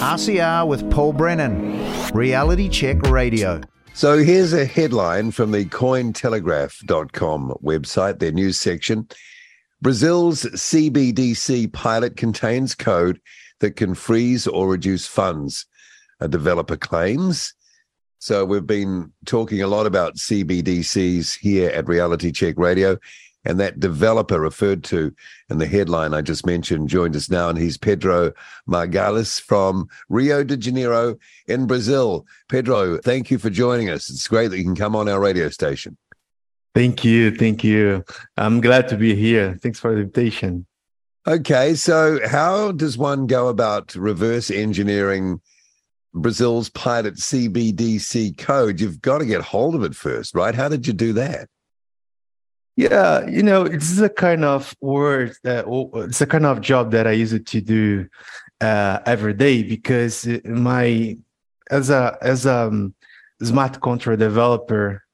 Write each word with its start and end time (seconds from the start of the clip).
RCR 0.00 0.66
with 0.66 0.90
Paul 0.90 1.12
Brennan, 1.12 1.78
Reality 2.14 2.70
Check 2.70 3.02
Radio. 3.02 3.60
So 3.92 4.16
here's 4.16 4.54
a 4.54 4.64
headline 4.64 5.30
from 5.30 5.52
the 5.52 5.66
Cointelegraph.com 5.66 7.54
website, 7.62 8.18
their 8.18 8.32
news 8.32 8.58
section. 8.58 9.06
Brazil's 9.82 10.44
CBDC 10.44 11.70
pilot 11.74 12.16
contains 12.16 12.74
code 12.74 13.20
that 13.58 13.76
can 13.76 13.94
freeze 13.94 14.46
or 14.46 14.70
reduce 14.70 15.06
funds, 15.06 15.66
a 16.18 16.28
developer 16.28 16.78
claims. 16.78 17.52
So 18.20 18.46
we've 18.46 18.66
been 18.66 19.12
talking 19.26 19.60
a 19.60 19.66
lot 19.66 19.84
about 19.84 20.16
CBDCs 20.16 21.38
here 21.40 21.68
at 21.68 21.88
Reality 21.88 22.32
Check 22.32 22.58
Radio. 22.58 22.96
And 23.44 23.58
that 23.58 23.80
developer 23.80 24.38
referred 24.38 24.84
to 24.84 25.14
in 25.48 25.58
the 25.58 25.66
headline 25.66 26.12
I 26.12 26.20
just 26.20 26.44
mentioned 26.44 26.88
joined 26.88 27.16
us 27.16 27.30
now, 27.30 27.48
and 27.48 27.58
he's 27.58 27.78
Pedro 27.78 28.32
Magalhães 28.68 29.40
from 29.40 29.88
Rio 30.10 30.44
de 30.44 30.56
Janeiro 30.56 31.16
in 31.46 31.66
Brazil. 31.66 32.26
Pedro, 32.48 32.98
thank 32.98 33.30
you 33.30 33.38
for 33.38 33.48
joining 33.48 33.88
us. 33.88 34.10
It's 34.10 34.28
great 34.28 34.48
that 34.48 34.58
you 34.58 34.64
can 34.64 34.76
come 34.76 34.94
on 34.94 35.08
our 35.08 35.20
radio 35.20 35.48
station. 35.48 35.96
Thank 36.74 37.04
you. 37.04 37.34
Thank 37.34 37.64
you. 37.64 38.04
I'm 38.36 38.60
glad 38.60 38.88
to 38.88 38.96
be 38.96 39.14
here. 39.14 39.58
Thanks 39.60 39.80
for 39.80 39.92
the 39.92 40.02
invitation. 40.02 40.66
Okay. 41.26 41.74
So, 41.74 42.20
how 42.26 42.72
does 42.72 42.96
one 42.96 43.26
go 43.26 43.48
about 43.48 43.94
reverse 43.94 44.50
engineering 44.50 45.40
Brazil's 46.14 46.68
pilot 46.70 47.16
CBDC 47.16 48.38
code? 48.38 48.80
You've 48.80 49.00
got 49.00 49.18
to 49.18 49.26
get 49.26 49.42
hold 49.42 49.74
of 49.74 49.82
it 49.82 49.94
first, 49.94 50.34
right? 50.34 50.54
How 50.54 50.68
did 50.68 50.86
you 50.86 50.92
do 50.92 51.12
that? 51.14 51.48
Yeah, 52.80 53.26
you 53.26 53.42
know, 53.42 53.64
it's 53.64 53.98
a 53.98 54.08
kind 54.08 54.42
of 54.42 54.74
work. 54.80 55.36
Uh, 55.44 55.64
it's 55.96 56.22
a 56.22 56.26
kind 56.26 56.46
of 56.46 56.62
job 56.62 56.92
that 56.92 57.06
I 57.06 57.10
use 57.10 57.34
it 57.34 57.44
to 57.48 57.60
do 57.60 58.08
uh, 58.62 59.00
every 59.04 59.34
day 59.34 59.62
because 59.62 60.26
my 60.46 61.18
as 61.70 61.90
a 61.90 62.16
as 62.22 62.46
a 62.46 62.68
um, 62.68 62.94
smart 63.42 63.82
contract 63.82 64.20
developer, 64.20 65.04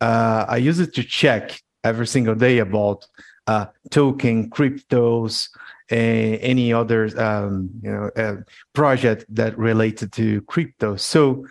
uh, 0.00 0.44
I 0.48 0.58
use 0.58 0.78
it 0.78 0.94
to 0.94 1.02
check 1.02 1.60
every 1.82 2.06
single 2.06 2.36
day 2.36 2.58
about 2.58 3.04
uh, 3.48 3.66
token, 3.90 4.48
cryptos, 4.48 5.48
and 5.90 6.36
any 6.36 6.72
other 6.72 7.02
um, 7.20 7.68
you 7.82 7.90
know 7.90 8.10
uh, 8.14 8.36
project 8.74 9.24
that 9.30 9.58
related 9.58 10.12
to 10.12 10.40
crypto. 10.42 10.94
So 10.94 11.48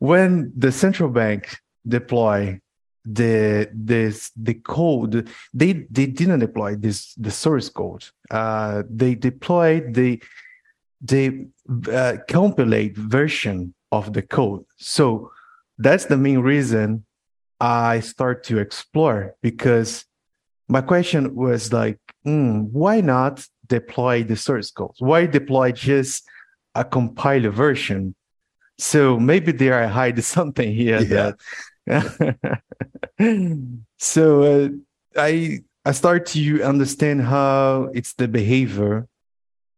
when 0.00 0.52
the 0.56 0.72
central 0.72 1.08
bank 1.08 1.56
deploy 1.86 2.60
the 3.06 3.70
this 3.72 4.30
the 4.36 4.54
code 4.54 5.28
they 5.54 5.86
they 5.90 6.06
didn't 6.06 6.40
deploy 6.40 6.74
this 6.74 7.14
the 7.14 7.30
source 7.30 7.68
code. 7.68 8.04
Uh 8.30 8.82
they 8.90 9.14
deployed 9.14 9.94
the 9.94 10.22
the 11.00 11.46
uh, 11.92 12.16
compilate 12.28 12.96
version 12.96 13.74
of 13.92 14.12
the 14.12 14.22
code. 14.22 14.64
So 14.76 15.30
that's 15.78 16.06
the 16.06 16.16
main 16.16 16.38
reason 16.38 17.04
i 17.60 18.00
start 18.00 18.44
to 18.44 18.58
explore 18.58 19.34
because 19.40 20.04
my 20.68 20.80
question 20.80 21.34
was 21.34 21.72
like 21.72 21.98
mm, 22.26 22.68
why 22.70 23.00
not 23.00 23.46
deploy 23.68 24.22
the 24.22 24.36
source 24.36 24.70
code? 24.70 24.94
Why 24.98 25.26
deploy 25.26 25.72
just 25.72 26.24
a 26.74 26.84
compiler 26.84 27.50
version? 27.50 28.14
So 28.78 29.18
maybe 29.18 29.52
they 29.52 29.70
are 29.70 29.86
hiding 29.86 30.22
something 30.36 30.72
here 30.72 31.00
yeah. 31.00 31.14
that 31.14 31.36
so 33.98 34.42
uh, 34.42 34.68
I 35.16 35.60
I 35.84 35.92
start 35.92 36.26
to 36.26 36.62
understand 36.62 37.22
how 37.22 37.90
it's 37.94 38.14
the 38.14 38.26
behavior 38.26 39.06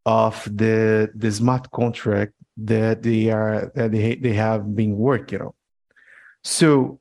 of 0.07 0.43
the 0.45 1.11
the 1.15 1.31
smart 1.31 1.71
contract 1.71 2.33
that 2.57 3.03
they 3.03 3.31
are 3.31 3.71
that 3.75 3.93
they 3.93 4.15
they 4.17 4.33
have 4.33 4.75
been 4.75 4.97
working 4.97 5.43
on. 5.43 5.53
So 6.43 6.99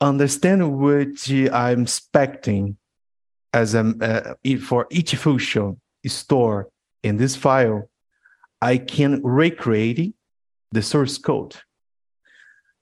understand 0.00 0.78
what 0.78 1.30
I'm 1.52 1.82
expecting 1.82 2.78
as 3.52 3.74
a 3.74 3.94
uh, 4.00 4.34
for 4.58 4.86
each 4.90 5.14
function 5.16 5.78
store 6.06 6.70
in 7.02 7.18
this 7.18 7.36
file, 7.36 7.90
I 8.62 8.78
can 8.78 9.22
recreate 9.22 10.14
the 10.72 10.80
source 10.80 11.18
code. 11.18 11.56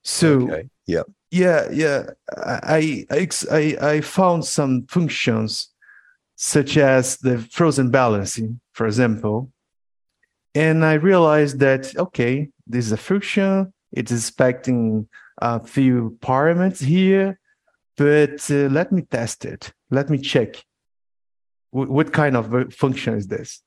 So 0.05 0.43
okay. 0.43 0.69
yeah 0.87 1.03
yeah 1.31 1.69
yeah. 1.71 2.11
I, 2.37 3.07
I 3.11 3.77
i 3.81 4.01
found 4.01 4.45
some 4.45 4.87
functions 4.87 5.69
such 6.37 6.77
as 6.77 7.19
the 7.19 7.39
frozen 7.39 7.91
balancing 7.91 8.61
for 8.73 8.87
example 8.87 9.51
and 10.55 10.85
i 10.85 10.95
realized 10.95 11.59
that 11.61 11.97
okay 11.97 12.49
this 12.71 12.85
is 12.85 12.93
a 12.93 12.99
function. 12.99 13.73
It's 13.93 14.13
expecting 14.13 15.09
a 15.39 15.65
few 15.65 16.19
parameters 16.21 16.85
here 16.85 17.39
but 17.97 18.49
uh, 18.51 18.69
let 18.71 18.93
me 18.93 19.03
test 19.03 19.45
it. 19.45 19.73
Let 19.91 20.09
me 20.09 20.19
check 20.19 20.65
w- 21.73 21.93
what 21.93 22.13
kind 22.13 22.37
of 22.37 22.73
function 22.73 23.15
is 23.15 23.27
this. 23.27 23.61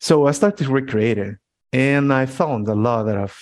So 0.00 0.26
i 0.26 0.32
started 0.32 0.68
recreating 0.68 1.36
and 1.72 2.12
i 2.12 2.26
found 2.26 2.68
a 2.68 2.74
lot 2.74 3.08
of 3.08 3.38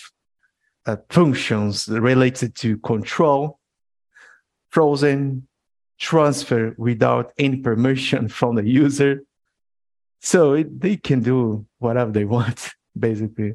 uh, 0.91 0.97
functions 1.09 1.89
related 1.89 2.55
to 2.57 2.79
control, 2.79 3.59
frozen, 4.71 5.47
transfer 5.99 6.75
without 6.79 7.33
any 7.39 7.59
permission 7.59 8.29
from 8.29 8.57
the 8.57 8.67
user. 8.67 9.23
So 10.21 10.55
it, 10.55 10.81
they 10.81 10.97
can 10.97 11.21
do 11.23 11.67
whatever 11.79 12.11
they 12.11 12.25
want, 12.25 12.71
basically. 12.99 13.55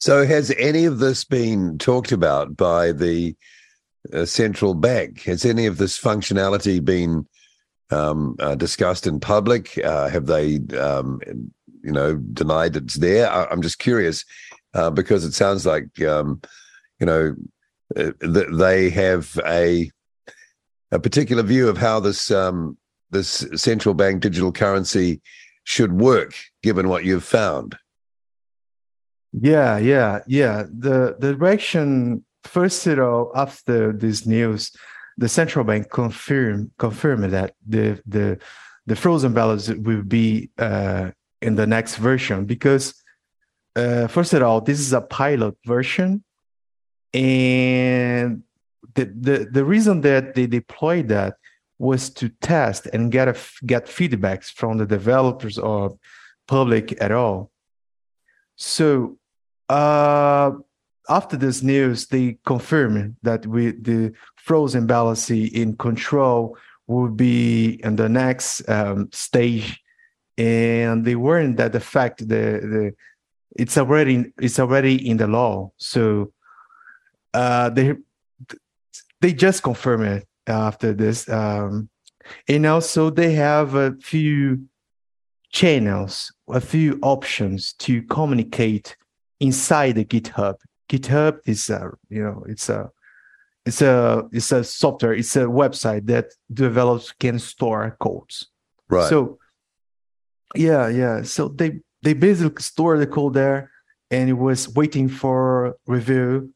So, 0.00 0.26
has 0.26 0.52
any 0.58 0.84
of 0.84 0.98
this 0.98 1.24
been 1.24 1.78
talked 1.78 2.10
about 2.10 2.56
by 2.56 2.90
the 2.90 3.36
uh, 4.12 4.24
central 4.24 4.74
bank? 4.74 5.22
Has 5.22 5.44
any 5.44 5.66
of 5.66 5.78
this 5.78 5.98
functionality 5.98 6.84
been 6.84 7.26
um, 7.90 8.34
uh, 8.40 8.56
discussed 8.56 9.06
in 9.06 9.20
public? 9.20 9.78
Uh, 9.78 10.08
have 10.08 10.26
they, 10.26 10.58
um, 10.76 11.20
you 11.84 11.92
know, 11.92 12.16
denied 12.16 12.74
it's 12.74 12.96
there? 12.96 13.30
I- 13.30 13.46
I'm 13.48 13.62
just 13.62 13.78
curious 13.78 14.24
uh, 14.74 14.90
because 14.90 15.24
it 15.24 15.34
sounds 15.34 15.66
like 15.66 16.00
um, 16.02 16.40
you 17.00 17.06
know 17.06 17.34
uh, 17.96 18.12
they 18.20 18.90
have 18.90 19.38
a 19.46 19.90
a 20.90 20.98
particular 20.98 21.42
view 21.42 21.68
of 21.68 21.78
how 21.78 22.00
this 22.00 22.30
um, 22.30 22.76
this 23.10 23.46
central 23.54 23.94
bank 23.94 24.22
digital 24.22 24.52
currency 24.52 25.20
should 25.64 25.92
work, 25.92 26.34
given 26.62 26.88
what 26.88 27.04
you've 27.04 27.24
found. 27.24 27.76
Yeah, 29.32 29.78
yeah, 29.78 30.20
yeah. 30.26 30.64
The 30.64 31.16
the 31.18 31.34
direction 31.34 32.24
first 32.44 32.86
of 32.86 32.98
all 32.98 33.32
after 33.34 33.92
this 33.92 34.26
news, 34.26 34.72
the 35.16 35.28
central 35.28 35.64
bank 35.64 35.90
confirmed 35.90 36.70
confirmed 36.78 37.32
that 37.32 37.54
the 37.66 38.00
the 38.06 38.38
the 38.86 38.96
frozen 38.96 39.32
balance 39.32 39.68
will 39.68 40.02
be 40.02 40.50
uh, 40.58 41.10
in 41.40 41.54
the 41.54 41.66
next 41.66 41.96
version 41.96 42.44
because 42.44 43.01
uh, 43.76 44.06
first 44.06 44.32
of 44.32 44.42
all, 44.42 44.60
this 44.60 44.80
is 44.80 44.92
a 44.92 45.00
pilot 45.00 45.56
version, 45.64 46.22
and 47.14 48.42
the 48.94 49.04
the 49.04 49.48
the 49.50 49.64
reason 49.64 50.00
that 50.02 50.34
they 50.34 50.46
deployed 50.46 51.08
that 51.08 51.36
was 51.78 52.10
to 52.10 52.28
test 52.40 52.86
and 52.92 53.10
get 53.10 53.28
a, 53.28 53.36
get 53.66 53.86
feedbacks 53.86 54.52
from 54.52 54.78
the 54.78 54.86
developers 54.86 55.58
or 55.58 55.98
public 56.46 57.00
at 57.02 57.10
all. 57.10 57.50
So 58.56 59.18
uh, 59.68 60.52
after 61.08 61.36
this 61.36 61.62
news, 61.62 62.06
they 62.06 62.38
confirmed 62.44 63.16
that 63.22 63.46
we 63.46 63.72
the 63.72 64.12
frozen 64.36 64.86
balancing 64.86 65.48
in 65.48 65.76
control 65.76 66.56
will 66.86 67.08
be 67.08 67.80
in 67.82 67.96
the 67.96 68.08
next 68.08 68.68
um, 68.68 69.08
stage, 69.12 69.80
and 70.36 71.04
they 71.04 71.16
weren't 71.16 71.56
that 71.56 71.72
the 71.72 71.80
the 72.18 72.24
the 72.26 72.94
it's 73.56 73.76
already 73.76 74.32
it's 74.40 74.58
already 74.58 75.08
in 75.08 75.16
the 75.16 75.26
law. 75.26 75.72
So 75.76 76.32
uh, 77.34 77.70
they 77.70 77.94
they 79.20 79.32
just 79.32 79.62
confirm 79.62 80.02
it 80.02 80.26
after 80.46 80.92
this, 80.92 81.28
um, 81.28 81.88
and 82.48 82.66
also 82.66 83.10
they 83.10 83.32
have 83.32 83.74
a 83.74 83.94
few 84.00 84.66
channels, 85.50 86.32
a 86.48 86.60
few 86.60 86.98
options 87.02 87.74
to 87.74 88.02
communicate 88.02 88.96
inside 89.40 89.92
the 89.92 90.04
GitHub. 90.04 90.56
GitHub 90.88 91.38
is 91.46 91.70
a 91.70 91.90
you 92.08 92.22
know 92.22 92.44
it's 92.48 92.68
a 92.68 92.90
it's 93.64 93.82
a 93.82 94.24
it's 94.32 94.52
a 94.52 94.64
software 94.64 95.14
it's 95.14 95.36
a 95.36 95.44
website 95.44 96.06
that 96.06 96.26
developers 96.52 97.12
can 97.18 97.38
store 97.38 97.96
codes. 98.00 98.48
Right. 98.88 99.08
So 99.08 99.38
yeah, 100.54 100.88
yeah. 100.88 101.22
So 101.22 101.48
they 101.48 101.80
they 102.02 102.14
basically 102.14 102.62
stored 102.62 103.00
the 103.00 103.06
code 103.06 103.34
there 103.34 103.70
and 104.10 104.28
it 104.28 104.34
was 104.34 104.68
waiting 104.68 105.08
for 105.08 105.76
review. 105.86 106.52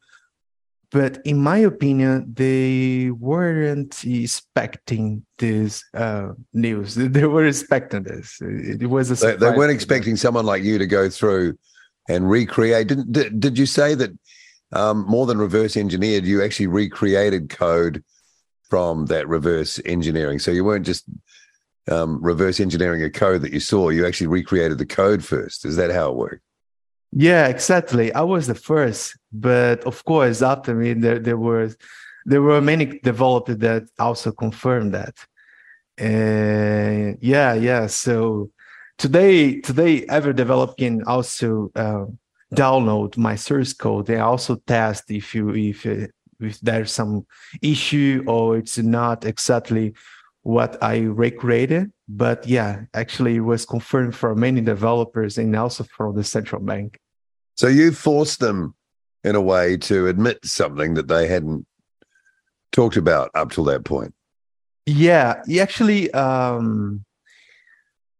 But 0.91 1.19
in 1.25 1.39
my 1.39 1.57
opinion, 1.57 2.33
they 2.33 3.11
weren't 3.11 4.05
expecting 4.05 5.25
this 5.37 5.83
uh, 5.93 6.29
news. 6.53 6.95
They 6.95 7.25
were 7.25 7.45
expecting 7.45 8.03
this. 8.03 8.37
It 8.41 8.89
was 8.89 9.11
a 9.11 9.15
they, 9.15 9.35
they, 9.35 9.57
weren't 9.57 9.71
expecting 9.71 10.15
someone 10.15 10.45
like 10.45 10.63
you 10.63 10.77
to 10.77 10.87
go 10.87 11.09
through 11.09 11.57
and 12.07 12.29
recreate. 12.29 12.87
Did, 12.87 13.11
did, 13.11 13.39
did 13.39 13.57
you 13.57 13.65
say 13.65 13.95
that 13.95 14.11
um, 14.71 15.05
more 15.07 15.25
than 15.25 15.37
reverse 15.39 15.75
engineered, 15.75 16.23
you 16.23 16.41
actually 16.41 16.67
recreated 16.67 17.49
code 17.49 18.01
from 18.69 19.07
that 19.07 19.27
reverse 19.27 19.81
engineering? 19.83 20.39
So 20.39 20.51
you 20.51 20.63
weren't 20.63 20.85
just 20.85 21.03
um, 21.89 22.21
reverse 22.21 22.59
engineering 22.59 23.03
a 23.03 23.09
code 23.09 23.41
that 23.41 23.53
you 23.53 23.59
saw, 23.59 23.89
you 23.89 24.05
actually 24.05 24.27
recreated 24.27 24.77
the 24.77 24.85
code 24.85 25.23
first. 25.23 25.65
Is 25.65 25.75
that 25.77 25.91
how 25.91 26.09
it 26.09 26.15
worked? 26.15 26.41
Yeah, 27.11 27.47
exactly. 27.47 28.13
I 28.13 28.21
was 28.21 28.47
the 28.47 28.55
first, 28.55 29.17
but 29.31 29.83
of 29.85 30.03
course, 30.03 30.41
after 30.41 30.75
me, 30.75 30.93
there 30.93 31.19
there 31.19 31.37
was 31.37 31.77
there 32.25 32.41
were 32.41 32.61
many 32.61 32.99
developers 32.99 33.57
that 33.57 33.83
also 33.97 34.31
confirmed 34.31 34.93
that. 34.93 35.15
And 35.97 37.17
yeah, 37.21 37.53
yeah. 37.53 37.87
So 37.87 38.51
today, 38.97 39.61
today, 39.61 40.05
every 40.09 40.33
developer 40.33 40.73
can 40.73 41.03
also 41.03 41.71
uh, 41.75 42.05
download 42.53 43.17
my 43.17 43.35
source 43.35 43.73
code. 43.73 44.07
They 44.07 44.19
also 44.19 44.55
test 44.55 45.09
if 45.09 45.33
you 45.33 45.55
if 45.55 45.85
if 45.85 46.59
there's 46.59 46.91
some 46.91 47.25
issue 47.61 48.23
or 48.27 48.57
it's 48.57 48.77
not 48.77 49.25
exactly 49.25 49.93
what 50.47 50.81
I 50.81 50.99
recreated. 50.99 51.91
But 52.07 52.47
yeah, 52.47 52.85
actually, 52.93 53.35
it 53.35 53.41
was 53.41 53.65
confirmed 53.65 54.15
for 54.15 54.33
many 54.33 54.61
developers 54.61 55.37
and 55.37 55.53
also 55.53 55.83
for 55.83 56.13
the 56.13 56.23
central 56.23 56.61
bank. 56.61 56.99
So 57.55 57.67
you 57.67 57.91
forced 57.91 58.39
them 58.39 58.73
in 59.25 59.35
a 59.35 59.41
way 59.41 59.75
to 59.89 60.07
admit 60.07 60.39
something 60.45 60.93
that 60.93 61.09
they 61.09 61.27
hadn't 61.27 61.67
talked 62.71 62.95
about 62.95 63.29
up 63.35 63.51
till 63.51 63.65
that 63.65 63.83
point. 63.83 64.13
Yeah, 64.85 65.43
actually, 65.59 66.11
um, 66.11 67.03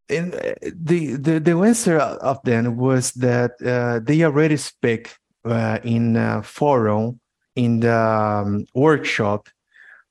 in 0.10 0.32
the 0.32 1.10
the 1.22 1.40
the 1.40 1.58
answer 1.60 1.98
of 1.98 2.42
them 2.44 2.76
was 2.76 3.14
that 3.14 3.52
uh, 3.64 4.02
they 4.04 4.26
already 4.26 4.58
speak 4.58 5.16
uh, 5.46 5.80
in 5.82 6.18
uh, 6.18 6.42
forum 6.42 7.22
in 7.56 7.80
the 7.80 7.96
um, 7.96 8.66
workshop 8.76 9.48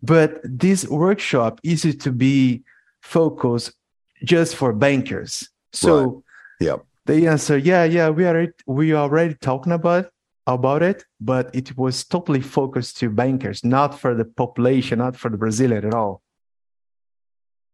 but 0.03 0.41
this 0.45 0.87
workshop 0.89 1.61
is 1.63 1.83
to 1.83 2.13
be 2.13 2.63
focused 3.03 3.73
just 4.25 4.57
for 4.57 4.73
bankers. 4.73 5.49
So 5.73 6.05
right. 6.05 6.23
yeah, 6.61 6.77
they 7.07 7.27
answer, 7.27 7.57
yeah, 7.57 7.85
yeah, 7.85 8.11
we 8.11 8.25
are 8.25 8.49
we 8.67 8.93
are 8.93 9.03
already 9.03 9.35
talking 9.35 9.73
about 9.73 10.11
about 10.47 10.83
it, 10.83 11.05
but 11.21 11.55
it 11.55 11.77
was 11.77 12.05
totally 12.05 12.41
focused 12.41 12.99
to 12.99 13.11
bankers, 13.11 13.65
not 13.65 13.99
for 13.99 14.15
the 14.15 14.25
population, 14.25 14.99
not 14.99 15.17
for 15.17 15.29
the 15.29 15.37
Brazilian 15.37 15.85
at 15.85 15.95
all. 15.95 16.23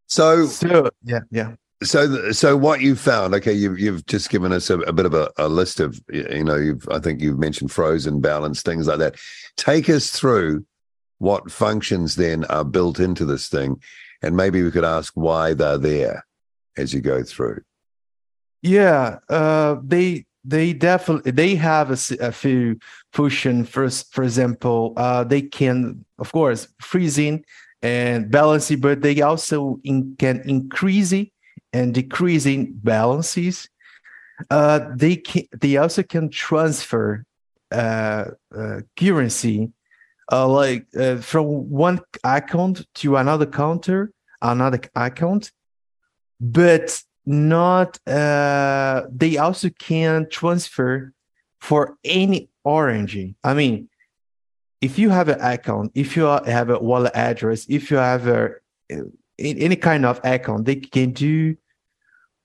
So, 0.07 0.47
so 0.47 0.91
yeah, 1.05 1.21
yeah. 1.31 1.55
So, 1.83 2.31
so 2.33 2.57
what 2.57 2.81
you 2.81 2.95
found? 2.95 3.35
Okay, 3.35 3.53
you've 3.53 3.79
you've 3.79 4.07
just 4.07 4.31
given 4.31 4.53
us 4.53 4.71
a, 4.71 4.79
a 4.81 4.93
bit 4.93 5.07
of 5.07 5.15
a, 5.15 5.31
a, 5.37 5.49
list 5.49 5.81
of 5.81 6.01
you 6.13 6.45
know 6.45 6.57
you've 6.57 6.87
I 6.91 6.99
think 6.99 7.21
you've 7.21 7.39
mentioned 7.39 7.73
frozen 7.73 8.21
balance 8.21 8.63
things 8.63 8.87
like 8.87 8.99
that. 8.99 9.17
Take 9.57 9.89
us 9.89 10.11
through 10.11 10.65
what 11.23 11.51
functions 11.51 12.17
then 12.17 12.45
are 12.47 12.65
built 12.65 12.99
into 12.99 13.25
this 13.25 13.49
thing 13.49 13.81
and 14.23 14.37
maybe 14.37 14.63
we 14.63 14.71
could 14.71 14.85
ask 14.85 15.13
why 15.15 15.55
they're 15.55 15.79
there 15.79 16.25
as 16.77 16.93
you 16.95 17.01
go 17.01 17.23
through. 17.23 17.61
Yeah 18.63 19.19
uh, 19.29 19.77
they 19.83 20.27
they 20.45 20.73
definitely 20.73 21.31
they 21.31 21.55
have 21.55 21.91
a, 21.91 21.99
a 22.29 22.33
few 22.33 22.79
function 23.13 23.65
first 23.65 24.13
for 24.13 24.25
example 24.25 24.93
uh, 24.97 25.25
they 25.25 25.43
can 25.43 26.05
of 26.19 26.33
course 26.33 26.69
freezing 26.81 27.45
and 27.83 28.31
balancing 28.31 28.81
but 28.81 29.03
they 29.03 29.21
also 29.21 29.79
in, 29.85 30.17
can 30.19 30.43
increasing 30.45 31.31
and 31.73 31.95
decreasing 31.95 32.73
balances. 32.73 33.69
Uh, 34.51 34.81
they 34.95 35.17
can 35.17 35.45
they 35.61 35.77
also 35.77 36.03
can 36.03 36.29
transfer 36.29 37.25
uh, 37.71 38.25
uh, 38.57 38.81
currency 38.97 39.73
uh, 40.33 40.49
like 40.49 40.87
uh, 40.99 41.17
from 41.19 41.69
one 41.69 42.01
account 42.25 42.87
to 42.95 43.17
another 43.17 43.47
counter, 43.47 44.13
another 44.41 44.81
account, 44.97 45.53
but 46.41 47.03
not. 47.27 47.99
Uh, 48.09 49.03
they 49.11 49.37
also 49.37 49.69
can 49.69 50.27
transfer 50.31 51.13
for 51.61 51.97
any 52.03 52.49
orange. 52.65 53.19
I 53.45 53.55
mean, 53.55 53.91
if 54.81 54.99
you 54.99 55.11
have 55.11 55.29
an 55.29 55.41
account, 55.41 55.93
if 55.95 56.17
you 56.17 56.25
have 56.25 56.71
a 56.71 56.79
wallet 56.79 57.13
address, 57.15 57.67
if 57.69 57.91
you 57.91 57.99
have 57.99 58.27
a 58.27 58.55
any 59.39 59.77
kind 59.77 60.07
of 60.07 60.21
account, 60.25 60.65
they 60.65 60.77
can 60.77 61.13
do 61.13 61.57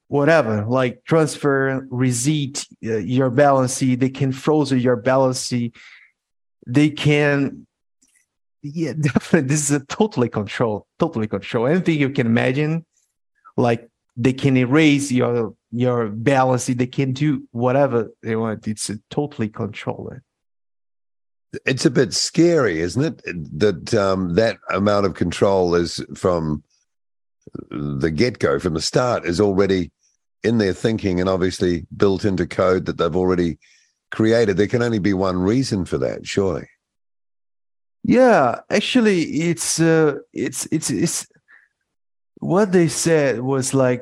whatever, 0.08 0.66
like 0.66 1.04
transfer, 1.04 1.86
receipt, 1.90 2.66
uh, 2.86 2.98
your 2.98 3.30
balance. 3.30 3.80
They 3.80 4.10
can 4.10 4.32
froze 4.32 4.72
your 4.72 4.96
balance. 4.96 5.54
They 6.66 6.90
can 6.90 7.67
yeah, 8.62 8.94
definitely. 9.00 9.48
This 9.48 9.70
is 9.70 9.72
a 9.72 9.86
totally 9.86 10.30
control, 10.30 10.88
totally 11.00 11.28
control. 11.28 11.68
Anything 11.68 12.00
you 12.00 12.10
can 12.10 12.28
imagine, 12.28 12.86
like 13.56 13.90
they 14.16 14.34
can 14.34 14.58
erase 14.58 15.12
your 15.12 15.56
your 15.72 16.08
balance. 16.08 16.66
They 16.66 16.88
can 16.88 17.14
do 17.14 17.48
whatever 17.52 18.12
they 18.24 18.36
want. 18.36 18.68
It's 18.68 18.90
a 18.90 19.00
totally 19.10 19.50
control. 19.50 20.12
It's 21.66 21.86
a 21.86 21.92
bit 21.92 22.14
scary, 22.14 22.80
isn't 22.82 23.04
it? 23.04 23.22
That 23.60 23.94
um, 23.94 24.36
that 24.36 24.58
amount 24.70 25.06
of 25.06 25.14
control 25.14 25.76
is 25.76 26.04
from 26.16 26.64
the 27.70 28.12
get 28.12 28.40
go, 28.40 28.60
from 28.60 28.74
the 28.74 28.82
start, 28.82 29.26
is 29.26 29.40
already 29.40 29.92
in 30.44 30.58
their 30.58 30.74
thinking 30.74 31.20
and 31.20 31.30
obviously 31.30 31.86
built 31.96 32.26
into 32.26 32.46
code 32.46 32.86
that 32.86 32.98
they've 32.98 33.16
already 33.16 33.58
created. 34.12 34.58
There 34.58 34.68
can 34.68 34.82
only 34.82 35.00
be 35.00 35.14
one 35.14 35.38
reason 35.38 35.86
for 35.86 35.98
that, 35.98 36.26
surely. 36.26 36.68
Yeah, 38.08 38.62
actually, 38.70 39.22
it's 39.50 39.82
uh, 39.82 40.20
it's 40.32 40.66
it's 40.72 40.90
it's 40.90 41.28
what 42.40 42.72
they 42.72 42.88
said 42.88 43.42
was 43.42 43.74
like 43.74 44.02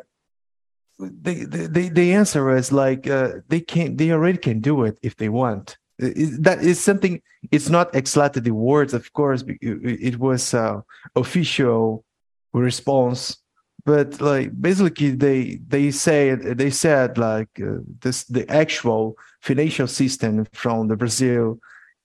the 1.00 1.46
the 1.46 1.90
the 1.90 2.14
answer 2.14 2.46
was 2.46 2.72
like 2.72 3.08
uh, 3.08 3.40
they 3.48 3.62
can 3.62 3.96
they 3.98 4.12
already 4.12 4.38
can 4.38 4.62
do 4.62 4.84
it 4.84 5.00
if 5.02 5.16
they 5.16 5.30
want. 5.30 5.78
That 5.98 6.60
is 6.62 6.80
something. 6.80 7.20
It's 7.52 7.70
not 7.70 7.96
exactly 7.96 8.44
the 8.44 8.54
words, 8.54 8.94
of 8.94 9.12
course. 9.12 9.44
It, 9.48 10.20
was 10.20 10.54
uh, 10.54 10.82
official 11.16 12.06
response, 12.54 13.38
but 13.86 14.22
like 14.22 14.52
basically 14.62 15.16
they 15.16 15.60
they 15.68 15.90
say 15.90 16.36
they 16.36 16.70
said 16.70 17.18
like 17.18 17.50
uh, 17.60 17.78
this 18.02 18.26
the 18.26 18.48
actual 18.52 19.18
financial 19.42 19.88
system 19.88 20.46
from 20.54 20.90
the 20.90 20.96
Brazil. 20.96 21.58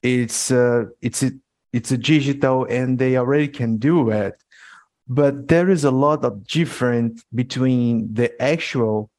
It's 0.03 0.51
uh, 0.51 0.85
it's 1.03 1.23
it's 1.73 1.93
a 1.93 1.99
digital 1.99 2.65
and 2.65 2.99
they 2.99 3.17
already 3.17 3.49
can 3.49 3.77
do 3.77 4.11
it. 4.11 4.43
But 5.09 5.49
there 5.49 5.71
is 5.71 5.85
a 5.85 5.91
lot 5.91 6.25
of 6.25 6.47
difference 6.47 7.25
between 7.35 8.15
the 8.15 8.41
actual 8.41 9.11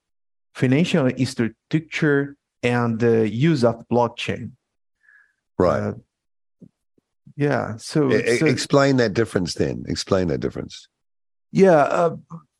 financial 0.54 1.08
infrastructure 1.08 2.36
and 2.64 3.00
the 3.00 3.30
use 3.30 3.64
of 3.64 3.86
blockchain. 3.90 4.52
Right. 5.58 5.82
Uh, 5.82 5.94
yeah 7.38 7.78
so, 7.78 8.10
so, 8.10 8.46
explain 8.46 8.98
that 8.98 9.14
difference 9.14 9.54
then. 9.56 9.86
Explain 9.88 10.28
that 10.28 10.40
difference. 10.40 10.88
Yeah 11.52 11.82
uh, 11.82 12.16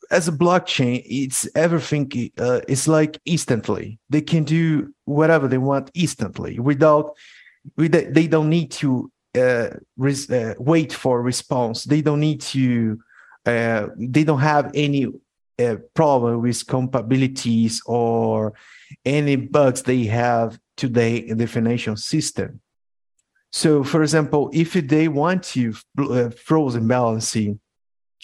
as 0.10 0.28
a 0.28 0.32
blockchain 0.32 1.04
it's 1.06 1.48
everything 1.56 2.32
uh, 2.38 2.62
it's 2.68 2.88
like 2.88 3.20
instantly. 3.26 4.00
They 4.10 4.22
can 4.22 4.44
do 4.44 4.94
whatever 5.06 5.48
they 5.48 5.58
want 5.58 5.92
instantly 5.94 6.60
without 6.60 7.16
they 7.78 8.28
don't 8.28 8.50
need 8.50 8.72
to 8.72 9.12
res- 9.36 10.30
uh, 10.30 10.56
wait 10.58 10.94
for 10.94 11.22
response. 11.22 11.84
They 11.84 12.02
don't 12.02 12.20
need 12.20 12.42
to. 12.42 13.00
Uh, 13.46 13.88
they 13.98 14.24
don't 14.24 14.40
have 14.40 14.72
any 14.76 15.08
uh, 15.60 15.76
problem 15.94 16.42
with 16.42 16.66
compatibilities 16.66 17.82
or 17.86 18.54
any 19.06 19.36
bugs 19.36 19.84
they 19.84 20.04
have 20.06 20.60
today 20.78 21.18
in 21.18 21.38
the 21.38 21.48
financial 21.48 21.96
system. 21.96 22.62
So, 23.52 23.84
for 23.84 24.02
example, 24.02 24.50
if 24.54 24.74
they 24.74 25.08
want 25.08 25.44
to 25.56 25.74
uh, 25.98 26.30
frozen 26.30 26.88
balancing 26.88 27.60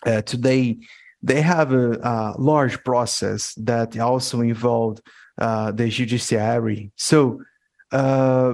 uh, 0.06 0.22
today, 0.22 0.78
they 1.22 1.42
have 1.42 1.74
a, 1.74 1.92
a, 1.92 2.36
large 2.38 2.84
process 2.84 3.54
that 3.56 3.98
also 4.00 4.42
involved 4.42 5.02
uh, 5.38 5.72
the 5.72 5.90
judiciary. 5.90 6.92
So, 6.96 7.42
uh, 7.92 8.54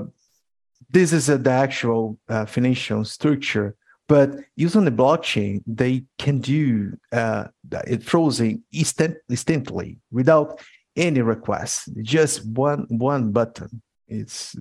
this 0.94 1.12
is 1.12 1.28
a, 1.28 1.38
the 1.38 1.52
actual 1.52 2.18
uh, 2.30 2.46
financial 2.46 3.04
structure. 3.04 3.76
But 4.08 4.36
using 4.56 4.86
the 4.86 4.92
blockchain, 4.92 5.64
they 5.66 6.06
can 6.20 6.40
do 6.40 6.98
uh, 7.12 7.46
it 7.88 8.04
frozen 8.04 8.64
instant, 8.72 9.18
instantly 9.30 10.00
without 10.12 10.62
any 10.96 11.22
request. 11.22 11.90
Just 12.02 12.46
one 12.46 12.86
one 12.90 13.32
button. 13.32 13.82
It's 14.08 14.56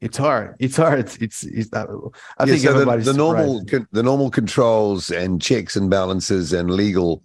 it's 0.00 0.16
hard. 0.16 0.56
It's 0.58 0.76
hard. 0.76 0.98
It's, 1.20 1.44
it's 1.44 1.72
uh, 1.72 1.86
I 2.36 2.44
yeah, 2.44 2.46
think 2.46 2.60
so 2.62 2.84
the, 2.84 2.96
the 2.96 3.12
normal 3.12 3.64
con- 3.64 3.88
the 3.92 4.02
normal 4.02 4.30
controls 4.30 5.10
and 5.10 5.40
checks 5.40 5.76
and 5.76 5.88
balances 5.88 6.52
and 6.52 6.68
legal 6.70 7.22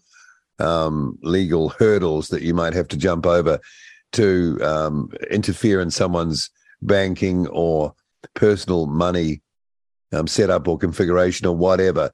um, 0.59 1.17
legal 1.23 1.69
hurdles 1.69 2.29
that 2.29 2.43
you 2.43 2.53
might 2.53 2.73
have 2.73 2.87
to 2.89 2.97
jump 2.97 3.25
over 3.25 3.59
to 4.13 4.59
um, 4.63 5.09
interfere 5.31 5.81
in 5.81 5.89
someone's 5.89 6.51
banking 6.81 7.47
or 7.47 7.93
personal 8.33 8.85
money 8.85 9.41
um, 10.13 10.27
setup 10.27 10.67
or 10.67 10.77
configuration 10.77 11.47
or 11.47 11.55
whatever 11.55 12.11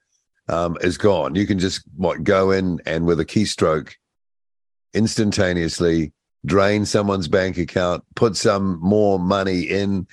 um, 0.50 0.77
is 0.82 0.98
gone. 0.98 1.36
You 1.36 1.46
can 1.46 1.60
just 1.60 1.84
what 1.96 2.24
go 2.24 2.51
in 2.51 2.82
and 2.86 3.05
with 3.05 3.20
a 3.20 3.25
keystroke 3.25 3.93
instantaneously 4.93 6.13
drain 6.46 6.86
someone's 6.86 7.27
bank 7.27 7.58
account, 7.58 8.03
put 8.15 8.36
some 8.36 8.79
more 8.82 9.17
money 9.20 9.62
in, 9.62 10.08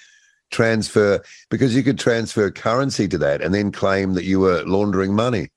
transfer 0.50 1.22
because 1.48 1.74
you 1.74 1.82
could 1.82 1.98
transfer 1.98 2.50
currency 2.50 3.08
to 3.08 3.18
that 3.18 3.40
and 3.40 3.54
then 3.54 3.72
claim 3.72 4.14
that 4.14 4.24
you 4.24 4.40
were 4.40 4.62
laundering 4.64 5.14
money. 5.14 5.48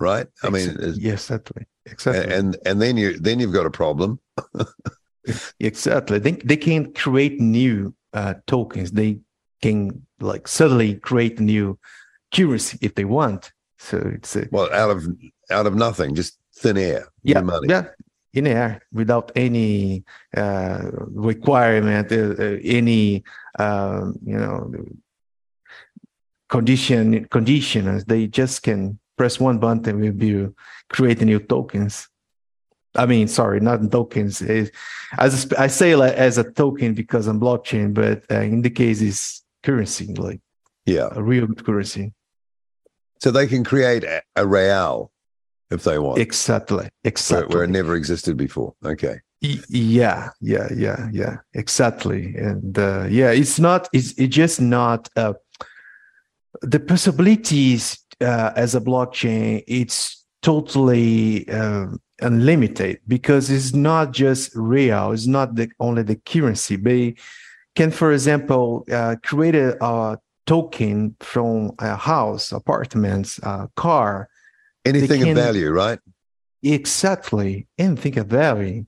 Right? 0.00 0.26
I 0.42 0.50
mean, 0.50 0.76
yes, 0.96 1.30
exactly, 1.30 1.66
exactly. 1.86 2.32
And 2.32 2.56
and 2.64 2.80
then 2.80 2.96
you 2.96 3.18
then 3.18 3.40
you've 3.40 3.52
got 3.52 3.66
a 3.66 3.70
problem. 3.70 4.20
exactly. 5.60 6.18
They 6.18 6.32
they 6.32 6.56
can 6.56 6.92
create 6.92 7.40
new 7.40 7.94
uh, 8.12 8.34
tokens. 8.46 8.92
They 8.92 9.20
can 9.62 10.06
like 10.20 10.48
suddenly 10.48 10.94
create 10.94 11.40
new 11.40 11.78
currency 12.34 12.78
if 12.80 12.94
they 12.94 13.04
want. 13.04 13.52
So 13.78 13.98
it's 14.14 14.36
a, 14.36 14.48
well 14.50 14.72
out 14.72 14.90
of 14.90 15.06
out 15.50 15.66
of 15.66 15.74
nothing, 15.74 16.14
just 16.14 16.38
thin 16.56 16.76
air. 16.76 17.08
Yeah, 17.22 17.42
yeah, 17.64 17.84
in 18.34 18.46
air 18.46 18.82
without 18.92 19.32
any 19.36 20.04
uh, 20.36 20.82
requirement, 20.92 22.12
uh, 22.12 22.34
uh 22.42 22.58
any 22.62 23.24
uh, 23.58 24.10
you 24.24 24.38
know 24.38 24.72
condition 26.48 27.26
conditions. 27.26 28.04
They 28.04 28.26
just 28.26 28.62
can 28.62 28.98
press 29.16 29.38
one 29.40 29.58
button 29.58 29.88
and 29.88 30.00
will 30.00 30.12
be 30.12 30.48
create 30.88 31.20
new 31.20 31.40
tokens. 31.40 32.08
I 32.98 33.06
mean, 33.06 33.28
sorry, 33.28 33.60
not 33.60 33.90
tokens. 33.90 34.42
As 35.18 35.52
I 35.56 35.68
say, 35.68 35.94
like, 35.96 36.14
as 36.14 36.36
a 36.38 36.44
token 36.44 36.94
because 36.94 37.26
I'm 37.26 37.40
blockchain, 37.40 37.94
but 37.94 38.24
uh, 38.30 38.42
in 38.42 38.62
the 38.62 38.70
case 38.70 39.00
is 39.00 39.42
currency, 39.62 40.12
like 40.14 40.40
yeah, 40.84 41.08
a 41.12 41.22
real 41.22 41.46
currency. 41.46 42.12
So 43.20 43.30
they 43.30 43.46
can 43.46 43.64
create 43.64 44.04
a, 44.04 44.22
a 44.36 44.46
real 44.46 45.10
if 45.70 45.84
they 45.84 45.98
want. 45.98 46.18
Exactly. 46.18 46.88
Exactly. 47.04 47.48
Where, 47.48 47.58
where, 47.58 47.64
it 47.64 47.70
never 47.70 47.94
existed 47.94 48.36
before. 48.36 48.74
Okay. 48.84 49.20
Yeah. 49.40 50.30
Yeah. 50.40 50.68
Yeah. 50.74 51.08
Yeah. 51.12 51.36
Exactly. 51.54 52.34
And 52.36 52.78
uh, 52.78 53.06
yeah, 53.08 53.30
it's 53.30 53.58
not. 53.58 53.88
It's 53.92 54.12
it's 54.18 54.34
just 54.34 54.60
not. 54.60 55.08
Uh, 55.16 55.34
the 56.62 56.80
possibilities 56.80 57.98
uh, 58.20 58.52
as 58.56 58.74
a 58.74 58.80
blockchain. 58.80 59.62
It's 59.66 60.24
totally 60.42 61.48
uh, 61.48 61.86
unlimited 62.20 63.00
because 63.06 63.50
it's 63.50 63.74
not 63.74 64.12
just 64.12 64.54
real. 64.54 65.12
It's 65.12 65.26
not 65.26 65.54
the 65.54 65.70
only 65.80 66.02
the 66.02 66.16
currency. 66.16 66.76
They 66.76 67.14
can, 67.74 67.90
for 67.90 68.12
example, 68.12 68.84
uh, 68.90 69.16
create 69.22 69.54
a, 69.54 69.82
a 69.84 70.18
token 70.46 71.16
from 71.20 71.72
a 71.78 71.96
house, 71.96 72.52
apartments, 72.52 73.38
a 73.42 73.68
car 73.76 74.28
anything 74.84 75.20
can, 75.20 75.30
of 75.30 75.36
value, 75.36 75.70
right? 75.70 75.98
Exactly, 76.62 77.66
anything 77.78 78.18
of 78.18 78.26
value. 78.26 78.86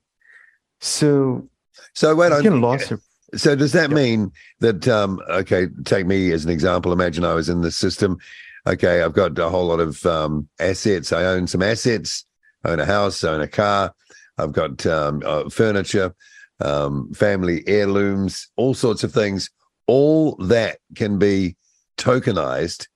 So, 0.81 1.49
so 1.95 2.15
wait 2.15 2.33
on. 2.33 2.61
Lost 2.61 2.93
so 3.35 3.55
does 3.55 3.73
that 3.73 3.91
mean 3.91 4.33
that? 4.61 4.89
Um, 4.89 5.21
okay, 5.29 5.69
take 5.85 6.07
me 6.07 6.33
as 6.33 6.45
an 6.45 6.51
example. 6.51 6.93
Imagine 6.93 7.25
I 7.25 7.35
was 7.35 7.49
in 7.49 7.61
the 7.61 7.71
system. 7.71 8.19
Okay, 8.67 9.03
I've 9.03 9.13
got 9.13 9.39
a 9.39 9.49
whole 9.49 9.67
lot 9.67 9.81
of 9.81 10.05
um, 10.05 10.49
assets. 10.59 11.13
I 11.13 11.25
own 11.25 11.47
some 11.47 11.63
assets. 11.63 12.25
Own 12.65 12.81
a 12.81 12.87
house. 12.87 13.25
Own 13.25 13.41
a 13.41 13.49
car. 13.49 13.95
I've 14.39 14.53
got 14.53 14.87
um, 14.87 15.23
uh, 15.25 15.49
furniture, 15.51 16.15
um, 16.61 17.13
family 17.13 17.63
heirlooms, 17.67 18.51
all 18.57 18.75
sorts 18.75 19.05
of 19.05 19.13
things. 19.13 19.51
All 19.87 20.37
that 20.37 20.79
can 20.95 21.19
be 21.19 21.57
tokenized 21.99 22.87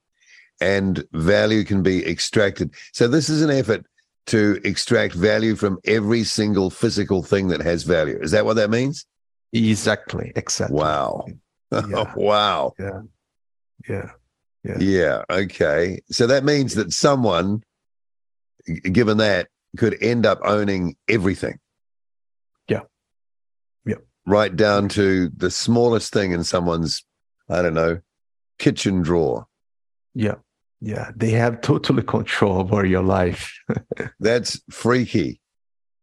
and 0.61 1.05
value 1.13 1.65
can 1.65 1.83
be 1.83 2.07
extracted. 2.07 2.73
So 2.93 3.09
this 3.09 3.29
is 3.29 3.43
an 3.43 3.51
effort 3.51 3.85
to 4.27 4.61
extract 4.65 5.15
value 5.15 5.55
from 5.55 5.79
every 5.85 6.25
single 6.25 6.71
physical 6.71 7.23
thing 7.23 7.49
that 7.49 7.61
has 7.61 7.83
value. 7.83 8.19
Is 8.21 8.31
that 8.31 8.45
what 8.45 8.55
that 8.55 8.71
means? 8.71 9.05
Exactly. 9.53 10.33
Exactly. 10.35 10.77
Wow. 10.77 11.27
Yeah. 11.71 12.13
wow. 12.17 12.73
Yeah. 12.79 13.01
Yeah. 13.89 14.11
Yeah. 14.65 14.79
Yeah. 14.79 15.23
Okay. 15.29 16.01
So 16.11 16.27
that 16.27 16.45
means 16.45 16.75
that 16.75 16.93
someone, 16.93 17.63
given 18.91 19.19
that, 19.19 19.49
could 19.77 19.97
end 20.03 20.27
up 20.27 20.41
owning 20.45 20.97
everything. 21.09 21.59
Yeah. 22.69 22.83
Yeah. 23.85 23.97
Right 24.27 24.55
down 24.55 24.89
to 24.91 25.31
the 25.37 25.51
smallest 25.51 26.13
thing 26.13 26.33
in 26.33 26.45
someone's, 26.45 27.05
I 27.49 27.63
don't 27.63 27.75
know, 27.75 28.01
kitchen 28.59 29.03
drawer. 29.03 29.47
Yeah. 30.15 30.37
Yeah. 30.81 31.11
They 31.17 31.31
have 31.31 31.61
totally 31.61 32.03
control 32.07 32.61
over 32.61 32.85
your 32.85 33.03
life. 33.03 33.53
That's 34.21 34.61
freaky. 34.71 35.41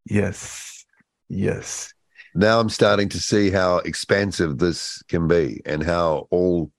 Yes. 0.05 0.85
Yes. 1.29 1.93
Now 2.33 2.59
I'm 2.59 2.69
starting 2.69 3.09
to 3.09 3.19
see 3.19 3.49
how 3.49 3.77
expansive 3.77 4.57
this 4.57 5.03
can 5.09 5.27
be 5.27 5.61
and 5.65 5.83
how 5.83 6.27
all 6.31 6.71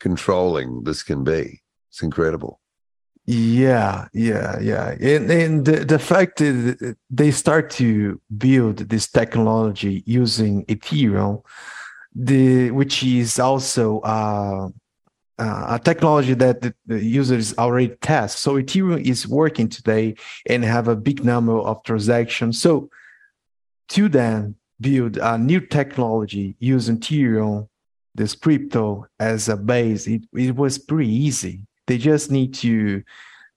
controlling 0.00 0.84
this 0.84 1.02
can 1.02 1.24
be. 1.24 1.62
It's 1.90 2.02
incredible. 2.02 2.60
Yeah, 3.30 4.08
yeah, 4.14 4.58
yeah. 4.58 4.92
And, 4.92 5.30
and 5.30 5.64
the, 5.66 5.84
the 5.84 5.98
fact 5.98 6.38
that 6.38 6.96
they 7.10 7.30
start 7.30 7.68
to 7.72 8.18
build 8.38 8.78
this 8.78 9.06
technology 9.06 10.02
using 10.06 10.64
Ethereum, 10.64 11.44
the 12.14 12.70
which 12.70 13.02
is 13.02 13.38
also 13.38 14.00
uh, 14.00 14.70
uh, 15.38 15.66
a 15.68 15.78
technology 15.78 16.32
that 16.32 16.62
the, 16.62 16.74
the 16.86 17.04
users 17.04 17.52
already 17.58 17.88
test. 18.00 18.38
So 18.38 18.54
Ethereum 18.54 19.04
is 19.04 19.28
working 19.28 19.68
today 19.68 20.14
and 20.46 20.64
have 20.64 20.88
a 20.88 20.96
big 20.96 21.22
number 21.22 21.58
of 21.58 21.82
transactions. 21.82 22.62
So 22.62 22.88
to 23.88 24.08
then 24.08 24.54
build 24.80 25.18
a 25.18 25.36
new 25.36 25.60
technology 25.60 26.56
using 26.60 26.96
Ethereum, 26.96 27.68
this 28.14 28.34
crypto 28.34 29.06
as 29.20 29.50
a 29.50 29.56
base, 29.58 30.06
it, 30.06 30.22
it 30.32 30.56
was 30.56 30.78
pretty 30.78 31.12
easy. 31.12 31.67
They 31.88 31.98
just 31.98 32.30
need 32.30 32.54
to 32.54 33.02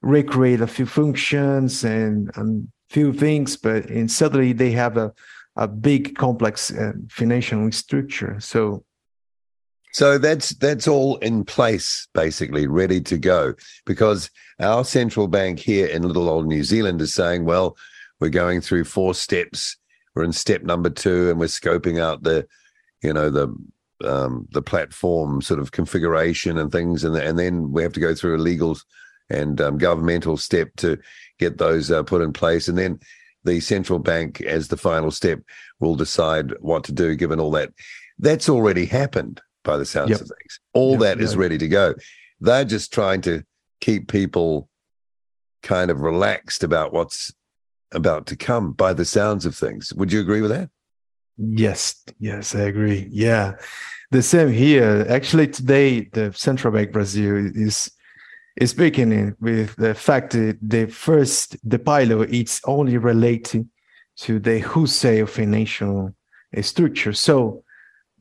recreate 0.01 0.61
a 0.61 0.67
few 0.67 0.87
functions 0.87 1.83
and 1.83 2.29
a 2.35 2.45
few 2.89 3.13
things, 3.13 3.55
but 3.55 3.85
and 3.85 4.09
suddenly 4.09 4.53
they 4.53 4.71
have 4.71 4.97
a, 4.97 5.13
a 5.55 5.67
big 5.67 6.15
complex 6.15 6.71
uh, 6.71 6.93
financial 7.09 7.71
structure. 7.71 8.39
So 8.39 8.83
so 9.93 10.17
that's 10.17 10.49
that's 10.51 10.87
all 10.87 11.17
in 11.17 11.43
place, 11.43 12.07
basically, 12.13 12.65
ready 12.67 13.01
to 13.01 13.17
go. 13.17 13.53
Because 13.85 14.29
our 14.59 14.85
central 14.85 15.27
bank 15.27 15.59
here 15.59 15.87
in 15.87 16.03
little 16.03 16.29
old 16.29 16.47
New 16.47 16.63
Zealand 16.63 17.01
is 17.01 17.13
saying, 17.13 17.45
well, 17.45 17.77
we're 18.19 18.29
going 18.29 18.61
through 18.61 18.85
four 18.85 19.13
steps. 19.13 19.77
We're 20.15 20.23
in 20.23 20.33
step 20.33 20.63
number 20.63 20.89
two, 20.89 21.29
and 21.29 21.39
we're 21.39 21.47
scoping 21.47 21.99
out 21.99 22.23
the, 22.23 22.47
you 23.01 23.13
know, 23.13 23.29
the 23.29 23.53
um, 24.05 24.47
the 24.51 24.61
platform 24.61 25.41
sort 25.41 25.59
of 25.59 25.71
configuration 25.71 26.57
and 26.57 26.71
things, 26.71 27.03
and 27.03 27.15
and 27.15 27.37
then 27.37 27.71
we 27.71 27.83
have 27.83 27.93
to 27.93 27.99
go 27.99 28.15
through 28.15 28.37
a 28.37 28.37
legal 28.37 28.77
and 29.29 29.61
um, 29.61 29.77
governmental 29.77 30.37
step 30.37 30.69
to 30.77 30.97
get 31.39 31.57
those 31.57 31.91
uh, 31.91 32.03
put 32.03 32.21
in 32.21 32.33
place, 32.33 32.67
and 32.67 32.77
then 32.77 32.99
the 33.43 33.59
central 33.59 33.99
bank, 33.99 34.41
as 34.41 34.67
the 34.67 34.77
final 34.77 35.11
step, 35.11 35.39
will 35.79 35.95
decide 35.95 36.53
what 36.59 36.83
to 36.85 36.91
do. 36.91 37.15
Given 37.15 37.39
all 37.39 37.51
that, 37.51 37.69
that's 38.19 38.49
already 38.49 38.85
happened 38.85 39.41
by 39.63 39.77
the 39.77 39.85
sounds 39.85 40.11
yep. 40.11 40.21
of 40.21 40.27
things. 40.27 40.59
All 40.73 40.91
yep, 40.91 40.99
that 41.01 41.21
is 41.21 41.35
ready 41.35 41.57
to 41.57 41.67
go. 41.67 41.93
They're 42.39 42.65
just 42.65 42.93
trying 42.93 43.21
to 43.21 43.43
keep 43.79 44.07
people 44.07 44.69
kind 45.63 45.91
of 45.91 46.01
relaxed 46.01 46.63
about 46.63 46.93
what's 46.93 47.33
about 47.91 48.25
to 48.27 48.35
come 48.35 48.71
by 48.71 48.93
the 48.93 49.05
sounds 49.05 49.45
of 49.45 49.55
things. 49.55 49.93
Would 49.93 50.11
you 50.11 50.21
agree 50.21 50.41
with 50.41 50.51
that? 50.51 50.69
Yes, 51.37 52.03
yes, 52.19 52.55
I 52.55 52.61
agree. 52.61 53.07
Yeah. 53.11 53.53
The 54.11 54.21
same 54.21 54.51
here. 54.51 55.05
Actually, 55.09 55.47
today 55.47 56.01
the 56.11 56.33
Central 56.33 56.73
Bank 56.73 56.91
Brazil 56.91 57.35
is 57.37 57.91
is 58.57 58.73
beginning 58.73 59.33
with 59.39 59.75
the 59.77 59.95
fact 59.95 60.33
that 60.33 60.57
the 60.61 60.85
first 60.85 61.55
the 61.63 61.79
pilot 61.79 62.33
it's 62.33 62.59
only 62.65 62.97
related 62.97 63.67
to 64.17 64.39
the 64.39 64.59
wholesale 64.59 65.25
financial 65.25 66.13
uh, 66.55 66.61
structure. 66.61 67.13
So 67.13 67.63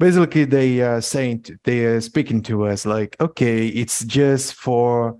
basically 0.01 0.47
they 0.47 0.81
are 0.81 1.03
saying 1.03 1.45
they 1.65 1.85
are 1.85 2.01
speaking 2.01 2.43
to 2.43 2.67
us 2.67 2.87
like 2.87 3.15
okay 3.21 3.67
it's 3.69 4.03
just 4.05 4.55
for 4.55 5.17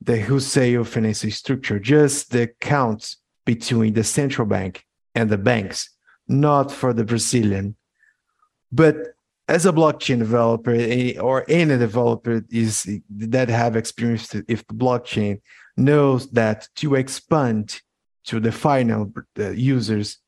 the 0.00 0.20
wholesale 0.20 0.84
financial 0.84 1.30
structure 1.32 1.80
just 1.80 2.30
the 2.30 2.46
count 2.60 3.16
between 3.44 3.92
the 3.92 4.04
central 4.04 4.46
bank 4.46 4.86
and 5.16 5.28
the 5.28 5.36
banks 5.36 5.90
not 6.30 6.70
for 6.70 6.92
the 6.92 7.04
brazilian 7.04 7.76
but 8.72 8.96
as 9.48 9.66
a 9.66 9.72
blockchain 9.72 10.20
developer 10.20 10.74
or 11.20 11.44
any 11.48 11.76
developer 11.76 12.42
is 12.50 12.88
that 13.10 13.48
have 13.48 13.74
experienced 13.74 14.36
if 14.46 14.64
the 14.68 14.74
blockchain 14.74 15.40
knows 15.76 16.30
that 16.30 16.68
to 16.76 16.94
expand 16.94 17.80
to 18.24 18.38
the 18.38 18.52
final 18.52 19.12
uh, 19.38 19.50
users 19.50 20.18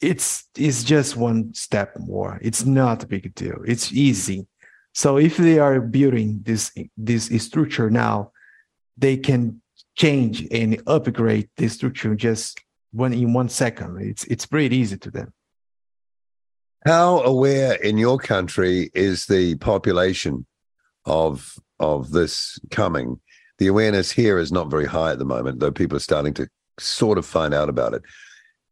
it's 0.00 0.44
it's 0.56 0.84
just 0.84 1.16
one 1.16 1.54
step 1.54 1.98
more. 1.98 2.38
It's 2.42 2.64
not 2.64 3.04
a 3.04 3.06
big 3.06 3.34
deal. 3.34 3.58
It's 3.66 3.92
easy. 3.92 4.46
So 4.92 5.18
if 5.18 5.36
they 5.36 5.58
are 5.58 5.80
building 5.80 6.40
this 6.44 6.72
this 6.96 7.30
structure 7.42 7.90
now, 7.90 8.32
they 8.96 9.16
can 9.16 9.62
change 9.96 10.46
and 10.50 10.82
upgrade 10.86 11.48
the 11.56 11.68
structure 11.68 12.14
just 12.14 12.60
one 12.92 13.14
in 13.14 13.32
one 13.32 13.48
second. 13.48 14.00
It's 14.00 14.24
it's 14.24 14.46
pretty 14.46 14.76
easy 14.76 14.98
to 14.98 15.10
them. 15.10 15.32
How 16.86 17.20
aware 17.22 17.74
in 17.74 17.98
your 17.98 18.16
country 18.16 18.92
is 18.94 19.26
the 19.26 19.56
population 19.56 20.46
of 21.04 21.58
of 21.80 22.12
this 22.12 22.60
coming? 22.70 23.18
The 23.58 23.66
awareness 23.66 24.12
here 24.12 24.38
is 24.38 24.52
not 24.52 24.70
very 24.70 24.86
high 24.86 25.10
at 25.10 25.18
the 25.18 25.24
moment, 25.24 25.58
though 25.58 25.72
people 25.72 25.96
are 25.96 26.00
starting 26.00 26.32
to 26.34 26.48
sort 26.78 27.18
of 27.18 27.26
find 27.26 27.52
out 27.52 27.68
about 27.68 27.94
it. 27.94 28.02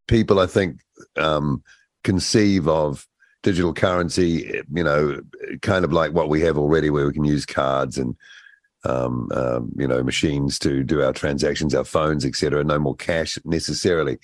People, 0.07 0.39
I 0.39 0.47
think, 0.47 0.79
um, 1.17 1.65
conceive 2.05 2.69
of 2.69 3.05
digital 3.43 3.75
currency, 3.75 4.63
you 4.73 4.85
know, 4.85 5.21
kind 5.63 5.85
of 5.85 5.93
like 5.93 6.13
what 6.13 6.29
we 6.29 6.41
have 6.43 6.57
already, 6.57 6.91
where 6.91 7.07
we 7.07 7.13
can 7.13 7.25
use 7.25 7.45
cards 7.45 7.99
and 7.99 8.15
um, 8.85 9.29
um, 9.35 9.73
you 9.77 9.89
know 9.89 10.05
machines 10.05 10.61
to 10.61 10.85
do 10.85 11.03
our 11.03 11.13
transactions, 11.13 11.75
our 11.75 11.83
phones, 11.83 12.25
etc. 12.25 12.63
No 12.63 12.79
more 12.79 12.95
cash 12.95 13.41
necessarily. 13.45 14.19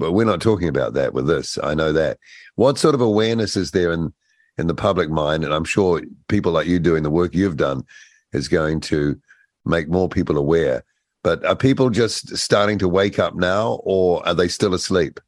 But 0.00 0.12
we're 0.12 0.24
not 0.24 0.40
talking 0.40 0.68
about 0.68 0.94
that 0.94 1.12
with 1.12 1.26
this. 1.26 1.58
I 1.62 1.74
know 1.74 1.92
that. 1.92 2.18
What 2.56 2.78
sort 2.78 2.94
of 2.94 3.00
awareness 3.00 3.56
is 3.56 3.70
there 3.70 3.92
in 3.92 4.12
in 4.58 4.66
the 4.66 4.74
public 4.74 5.10
mind? 5.10 5.44
And 5.44 5.52
I'm 5.52 5.64
sure 5.64 6.02
people 6.28 6.52
like 6.52 6.66
you 6.66 6.80
doing 6.80 7.02
the 7.02 7.10
work 7.10 7.34
you've 7.34 7.56
done 7.56 7.84
is 8.32 8.48
going 8.48 8.80
to 8.80 9.20
make 9.64 9.88
more 9.88 10.08
people 10.08 10.36
aware. 10.36 10.82
But 11.22 11.44
are 11.44 11.54
people 11.54 11.90
just 11.90 12.36
starting 12.36 12.78
to 12.78 12.88
wake 12.88 13.18
up 13.18 13.34
now, 13.34 13.80
or 13.84 14.26
are 14.26 14.34
they 14.34 14.48
still 14.48 14.74
asleep? 14.74 15.20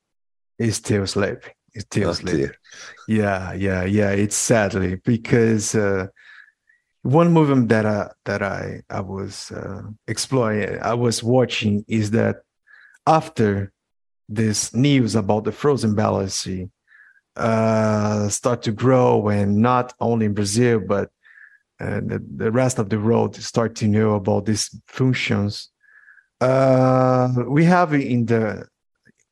It's 0.58 0.78
still 0.78 1.02
asleep. 1.02 1.40
It's 1.74 1.84
still 1.84 2.08
oh, 2.08 2.12
asleep. 2.12 2.36
Dear. 2.36 2.56
Yeah, 3.08 3.52
yeah, 3.52 3.84
yeah. 3.84 4.10
It's 4.10 4.36
sadly 4.36 4.96
because 5.04 5.74
uh, 5.74 6.06
one 7.02 7.32
movement 7.32 7.68
that 7.68 7.84
I 7.84 8.10
that 8.24 8.42
I 8.42 8.80
I 8.88 9.00
was 9.00 9.50
uh, 9.52 9.82
exploring, 10.06 10.80
I 10.80 10.94
was 10.94 11.22
watching, 11.22 11.84
is 11.88 12.12
that 12.12 12.36
after 13.06 13.71
this 14.34 14.74
news 14.74 15.14
about 15.14 15.44
the 15.44 15.52
frozen 15.52 15.94
balance 15.94 16.48
uh, 17.36 18.28
start 18.28 18.62
to 18.62 18.72
grow, 18.72 19.28
and 19.28 19.56
not 19.56 19.94
only 20.00 20.26
in 20.26 20.34
Brazil 20.34 20.80
but 20.80 21.10
uh, 21.80 22.00
the, 22.00 22.22
the 22.36 22.50
rest 22.50 22.78
of 22.78 22.88
the 22.88 22.98
world 22.98 23.36
start 23.36 23.74
to 23.76 23.88
know 23.88 24.14
about 24.14 24.46
these 24.46 24.70
functions. 24.86 25.70
Uh, 26.40 27.32
we 27.46 27.64
have 27.64 27.94
in 27.94 28.26
the 28.26 28.66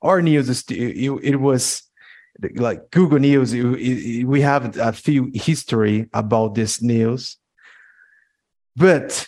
our 0.02 0.22
news, 0.22 0.48
it, 0.70 1.10
it 1.22 1.36
was 1.36 1.82
like 2.54 2.90
Google 2.90 3.18
News. 3.18 3.52
It, 3.52 3.64
it, 3.64 4.24
we 4.24 4.40
have 4.40 4.78
a 4.78 4.92
few 4.92 5.30
history 5.34 6.08
about 6.12 6.54
this 6.54 6.80
news 6.80 7.36
but 8.76 9.26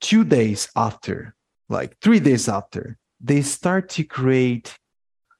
two 0.00 0.24
days 0.24 0.68
after, 0.76 1.34
like 1.68 1.96
three 2.00 2.20
days 2.20 2.48
after, 2.48 2.96
they 3.20 3.42
start 3.42 3.88
to 3.90 4.04
create 4.04 4.78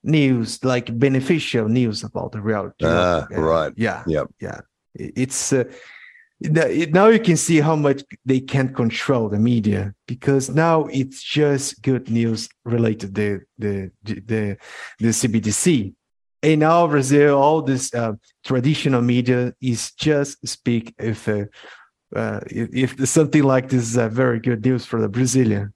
news, 0.05 0.63
like 0.63 0.97
beneficial 0.97 1.67
news 1.67 2.03
about 2.03 2.31
the 2.31 2.41
reality. 2.41 2.85
Ah, 2.85 3.27
right. 3.31 3.73
Yeah. 3.75 4.03
Yep. 4.07 4.27
Yeah. 4.39 4.61
It's 4.93 5.51
uh, 5.51 5.65
now 6.39 7.07
you 7.07 7.19
can 7.19 7.37
see 7.37 7.59
how 7.59 7.75
much 7.75 8.03
they 8.25 8.39
can't 8.39 8.75
control 8.75 9.29
the 9.29 9.39
media 9.39 9.93
because 10.07 10.49
now 10.49 10.85
it's 10.85 11.23
just 11.23 11.81
good 11.81 12.09
news 12.09 12.49
related 12.63 13.15
to 13.15 13.45
the 13.57 13.91
the 14.03 14.21
the, 14.25 14.57
the 14.99 15.07
CBDC. 15.07 15.93
And 16.43 16.59
now 16.59 16.85
Brazil, 16.87 17.37
all 17.37 17.61
this 17.61 17.93
uh, 17.93 18.13
traditional 18.43 19.01
media 19.01 19.53
is 19.61 19.91
just 19.93 20.47
speak 20.47 20.93
if 20.99 21.27
uh, 21.27 21.45
uh, 22.15 22.41
if, 22.47 22.99
if 22.99 23.09
something 23.09 23.43
like 23.43 23.69
this 23.69 23.83
is 23.83 23.97
a 23.97 24.09
very 24.09 24.39
good 24.39 24.63
news 24.63 24.85
for 24.85 25.01
the 25.01 25.09
Brazilian. 25.09 25.73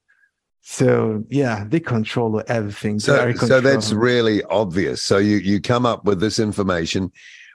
So 0.61 1.23
yeah, 1.29 1.65
they 1.67 1.79
control 1.79 2.43
everything. 2.47 2.99
So, 2.99 3.33
so 3.33 3.61
that's 3.61 3.91
really 3.91 4.43
obvious. 4.43 5.01
So 5.01 5.17
you 5.17 5.37
you 5.37 5.61
come 5.61 5.85
up 5.85 6.05
with 6.05 6.19
this 6.19 6.39
information, 6.39 7.11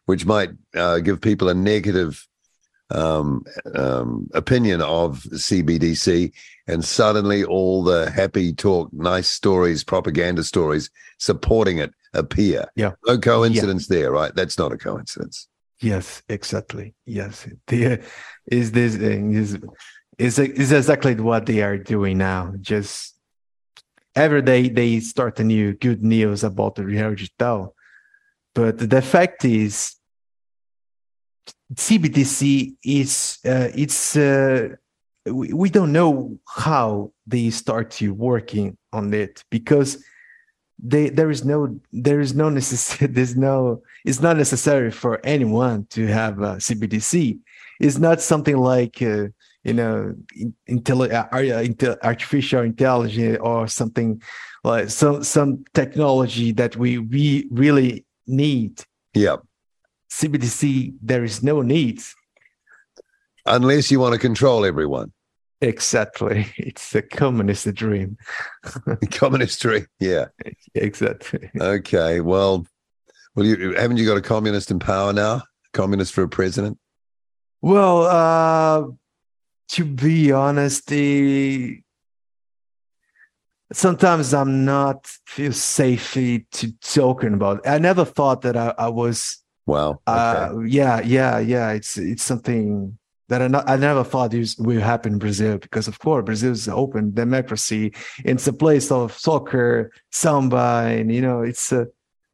which 0.06 0.26
might 0.26 0.50
uh, 0.74 0.98
give 0.98 1.20
people 1.20 1.48
a 1.48 1.54
negative 1.54 2.26
um, 2.90 3.44
um, 3.74 4.28
opinion 4.34 4.80
of 4.82 5.22
CBDC, 5.24 6.32
and 6.66 6.84
suddenly 6.84 7.44
all 7.44 7.84
the 7.84 8.10
happy 8.10 8.52
talk, 8.52 8.92
nice 8.92 9.28
stories, 9.28 9.84
propaganda 9.84 10.42
stories 10.42 10.90
supporting 11.18 11.78
it 11.78 11.92
appear. 12.14 12.66
Yeah, 12.74 12.92
no 13.06 13.18
coincidence 13.18 13.88
yeah. 13.88 13.98
there, 13.98 14.12
right? 14.12 14.34
That's 14.34 14.58
not 14.58 14.72
a 14.72 14.78
coincidence. 14.78 15.48
Yes, 15.80 16.22
exactly. 16.28 16.94
Yes, 17.04 17.46
the, 17.66 18.00
is 18.50 18.72
this 18.72 18.94
is 18.94 19.58
is 20.18 20.38
is 20.38 20.72
exactly 20.72 21.14
what 21.14 21.46
they 21.46 21.62
are 21.62 21.78
doing 21.78 22.18
now. 22.18 22.54
Just 22.60 23.16
every 24.14 24.42
day 24.42 24.68
they 24.68 25.00
start 25.00 25.40
a 25.40 25.44
new 25.44 25.74
good 25.74 26.02
news 26.02 26.44
about 26.44 26.76
the 26.76 26.84
real 26.84 27.10
digital, 27.10 27.74
but 28.54 28.78
the 28.78 29.02
fact 29.02 29.44
is, 29.44 29.96
CBDC 31.74 32.76
is 32.84 33.38
uh, 33.44 33.68
it's 33.74 34.16
uh, 34.16 34.68
we, 35.26 35.52
we 35.52 35.70
don't 35.70 35.92
know 35.92 36.38
how 36.46 37.12
they 37.26 37.50
start 37.50 38.00
working 38.02 38.76
on 38.92 39.12
it 39.14 39.44
because 39.50 40.04
they 40.78 41.08
there 41.08 41.30
is 41.30 41.44
no 41.44 41.80
there 41.92 42.20
is 42.20 42.34
no 42.34 42.50
necessary 42.50 43.10
there's 43.12 43.36
no 43.36 43.82
it's 44.04 44.20
not 44.20 44.36
necessary 44.36 44.90
for 44.90 45.20
anyone 45.24 45.86
to 45.86 46.06
have 46.06 46.40
a 46.40 46.56
cbdc 46.56 47.38
it's 47.80 47.98
not 47.98 48.20
something 48.20 48.56
like 48.56 49.00
uh, 49.00 49.26
you 49.64 49.72
know 49.72 50.14
intelli- 50.68 51.12
uh, 51.12 51.90
uh 51.90 51.96
artificial 52.02 52.62
intelligence 52.62 53.38
or 53.40 53.66
something 53.66 54.22
like 54.62 54.90
some 54.90 55.24
some 55.24 55.64
technology 55.74 56.52
that 56.52 56.76
we 56.76 56.98
we 56.98 57.48
really 57.50 58.04
need 58.26 58.82
yeah 59.14 59.36
cbdc 60.10 60.94
there 61.02 61.24
is 61.24 61.42
no 61.42 61.62
need 61.62 62.00
unless 63.46 63.90
you 63.90 63.98
want 63.98 64.12
to 64.12 64.18
control 64.18 64.64
everyone 64.64 65.12
Exactly. 65.60 66.46
It's 66.58 66.94
a 66.94 67.00
communist 67.02 67.72
dream. 67.74 68.18
communist 69.12 69.62
dream. 69.62 69.86
Yeah. 69.98 70.26
Exactly. 70.74 71.50
Okay. 71.58 72.20
Well, 72.20 72.66
well, 73.34 73.46
you 73.46 73.74
haven't 73.74 73.96
you 73.96 74.06
got 74.06 74.16
a 74.16 74.22
communist 74.22 74.70
in 74.70 74.78
power 74.78 75.12
now? 75.12 75.42
Communist 75.72 76.12
for 76.12 76.24
a 76.24 76.28
president? 76.28 76.78
Well, 77.62 78.02
uh, 78.02 78.88
to 79.68 79.84
be 79.84 80.32
honest, 80.32 80.88
sometimes 83.72 84.34
I'm 84.34 84.64
not 84.64 85.06
feel 85.26 85.52
safe 85.52 86.12
to 86.14 86.72
talking 86.80 87.34
about. 87.34 87.58
It. 87.58 87.68
I 87.68 87.78
never 87.78 88.04
thought 88.04 88.42
that 88.42 88.56
I, 88.56 88.74
I 88.78 88.88
was. 88.88 89.38
Wow. 89.66 90.00
Okay. 90.06 90.18
Uh, 90.18 90.58
yeah, 90.60 91.00
yeah, 91.00 91.38
yeah. 91.38 91.70
It's 91.70 91.96
it's 91.96 92.22
something 92.22 92.98
that 93.28 93.40
I, 93.42 93.48
not, 93.48 93.68
I 93.68 93.76
never 93.76 94.04
thought 94.04 94.30
this 94.30 94.56
would 94.58 94.80
happen 94.80 95.14
in 95.14 95.18
Brazil 95.18 95.58
because, 95.58 95.88
of 95.88 95.98
course, 95.98 96.24
Brazil 96.24 96.52
is 96.52 96.68
an 96.68 96.74
open 96.74 97.14
democracy. 97.14 97.94
It's 98.24 98.46
a 98.46 98.52
place 98.52 98.90
of 98.90 99.16
soccer, 99.16 99.90
samba, 100.12 100.84
and 100.88 101.12
you 101.12 101.22
know, 101.22 101.42
it's 101.42 101.72
a. 101.72 101.88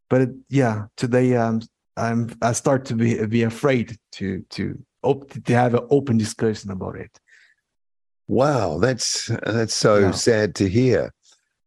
But 0.09 0.23
it, 0.23 0.31
yeah, 0.49 0.87
today 0.97 1.37
um, 1.37 1.61
I'm 1.97 2.37
I 2.43 2.53
start 2.53 2.85
to 2.87 2.95
be 2.95 3.25
be 3.27 3.45
afraid 3.45 3.97
to 4.13 4.45
to 4.51 4.83
op- 5.03 5.45
to 5.45 5.53
have 5.55 5.75
an 5.75 5.87
open 5.91 6.19
discussion 6.19 6.71
about 6.71 6.97
it. 6.97 7.19
Wow, 8.29 8.79
that's 8.79 9.27
that's 9.45 9.75
so 9.75 9.99
yeah. 9.99 10.11
sad 10.13 10.55
to 10.57 10.69
hear. 10.69 11.13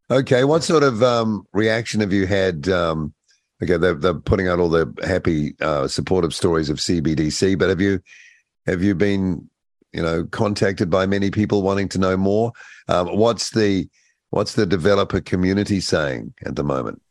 Okay, 0.10 0.44
what 0.44 0.64
sort 0.64 0.84
of 0.84 1.04
um, 1.04 1.46
reaction 1.54 2.00
have 2.02 2.14
you 2.14 2.26
had? 2.26 2.70
Um, 2.70 3.14
okay, 3.62 3.78
they're, 3.78 3.96
they're 3.96 4.14
putting 4.14 4.48
out 4.48 4.60
all 4.60 4.70
the 4.70 4.94
happy, 5.04 5.56
uh, 5.62 5.88
supportive 5.88 6.34
stories 6.34 6.70
of 6.70 6.78
CBDC, 6.78 7.58
but 7.58 7.70
have 7.70 7.82
you 7.82 8.00
have 8.66 8.82
you 8.82 8.96
been, 8.96 9.50
you 9.92 10.02
know, 10.02 10.26
contacted 10.26 10.90
by 10.90 11.06
many 11.06 11.32
people 11.32 11.64
wanting 11.64 11.90
to 11.90 12.00
know 12.00 12.16
more? 12.16 12.54
Um, 12.88 13.18
what's 13.18 13.52
the 13.52 13.90
what's 14.30 14.56
the 14.56 14.66
developer 14.66 15.20
community 15.20 15.80
saying 15.80 16.34
at 16.46 16.56
the 16.56 16.64
moment? 16.64 17.02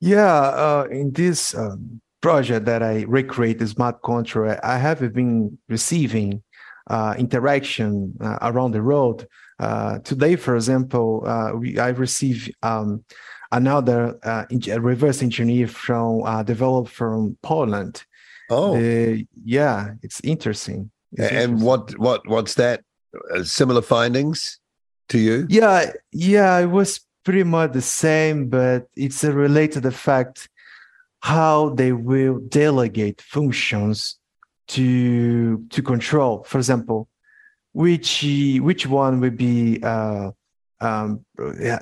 Yeah, 0.00 0.36
uh, 0.36 0.86
in 0.90 1.12
this 1.12 1.54
um, 1.54 2.00
project 2.20 2.66
that 2.66 2.82
I 2.82 3.02
recreate 3.02 3.58
the 3.58 3.66
smart 3.66 4.02
contract, 4.02 4.64
I 4.64 4.78
have 4.78 5.12
been 5.12 5.58
receiving 5.68 6.42
uh, 6.88 7.14
interaction 7.18 8.14
uh, 8.20 8.38
around 8.42 8.72
the 8.72 8.82
world. 8.82 9.26
Uh, 9.58 9.98
today, 10.00 10.36
for 10.36 10.54
example, 10.54 11.22
uh, 11.26 11.52
we, 11.52 11.78
I 11.78 11.88
received 11.88 12.52
um, 12.62 13.04
another 13.52 14.18
uh, 14.22 14.44
reverse 14.78 15.22
engineer 15.22 15.66
from 15.68 16.44
developed 16.44 16.90
from 16.90 17.38
Poland 17.42 18.04
Oh, 18.48 18.76
uh, 18.76 19.16
yeah, 19.44 19.94
it's 20.02 20.20
interesting. 20.22 20.90
It's 21.12 21.30
and 21.30 21.52
interesting. 21.52 21.66
what 21.66 21.98
what 21.98 22.28
what's 22.28 22.54
that? 22.54 22.82
Uh, 23.34 23.42
similar 23.42 23.82
findings 23.82 24.60
to 25.08 25.18
you? 25.18 25.46
Yeah, 25.48 25.92
yeah, 26.12 26.58
it 26.58 26.66
was 26.66 27.00
pretty 27.24 27.44
much 27.44 27.72
the 27.72 27.82
same, 27.82 28.48
but 28.48 28.86
it's 28.94 29.24
a 29.24 29.32
related 29.32 29.72
to 29.74 29.80
the 29.80 29.90
fact 29.90 30.48
how 31.26 31.70
they 31.70 31.90
will 31.90 32.38
delegate 32.38 33.20
functions 33.20 34.16
to 34.68 35.58
to 35.70 35.82
control. 35.82 36.44
For 36.44 36.58
example, 36.58 37.08
which 37.72 38.24
which 38.60 38.86
one 38.86 39.20
would 39.20 39.36
be 39.36 39.82
uh, 39.82 40.30
um, 40.80 41.24